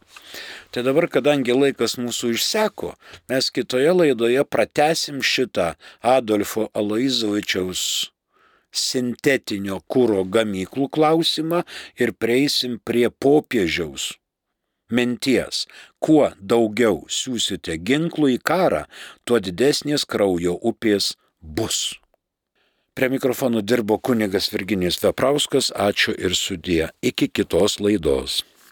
Tai 0.71 0.85
dabar, 0.87 1.09
kadangi 1.11 1.55
laikas 1.55 1.97
mūsų 1.99 2.35
išseko, 2.37 2.95
mes 3.31 3.51
kitoje 3.55 3.91
laidoje 3.95 4.45
pratesim 4.47 5.19
šitą 5.23 5.73
Adolfo 6.07 6.69
Aloizovičiaus 6.79 8.11
sintetinio 8.71 9.81
kūro 9.91 10.23
gamyklų 10.31 10.87
klausimą 10.95 11.65
ir 11.99 12.15
prieisim 12.15 12.79
prie 12.87 13.09
popiežiaus 13.11 14.13
minties, 14.91 15.65
kuo 16.03 16.31
daugiau 16.41 17.05
siūsite 17.09 17.79
ginklų 17.79 18.35
į 18.37 18.39
karą, 18.45 18.85
tuo 19.25 19.41
didesnės 19.41 20.05
kraujo 20.05 20.59
upės 20.61 21.15
bus. 21.41 22.01
Prie 22.95 23.09
mikrofono 23.09 23.63
dirbo 23.63 23.97
kunigas 24.03 24.51
Virginijus 24.53 24.99
Veprauskas, 25.01 25.71
ačiū 25.71 26.13
ir 26.19 26.35
sudė. 26.35 26.91
Iki 27.01 27.31
kitos 27.31 27.79
laidos. 27.81 28.43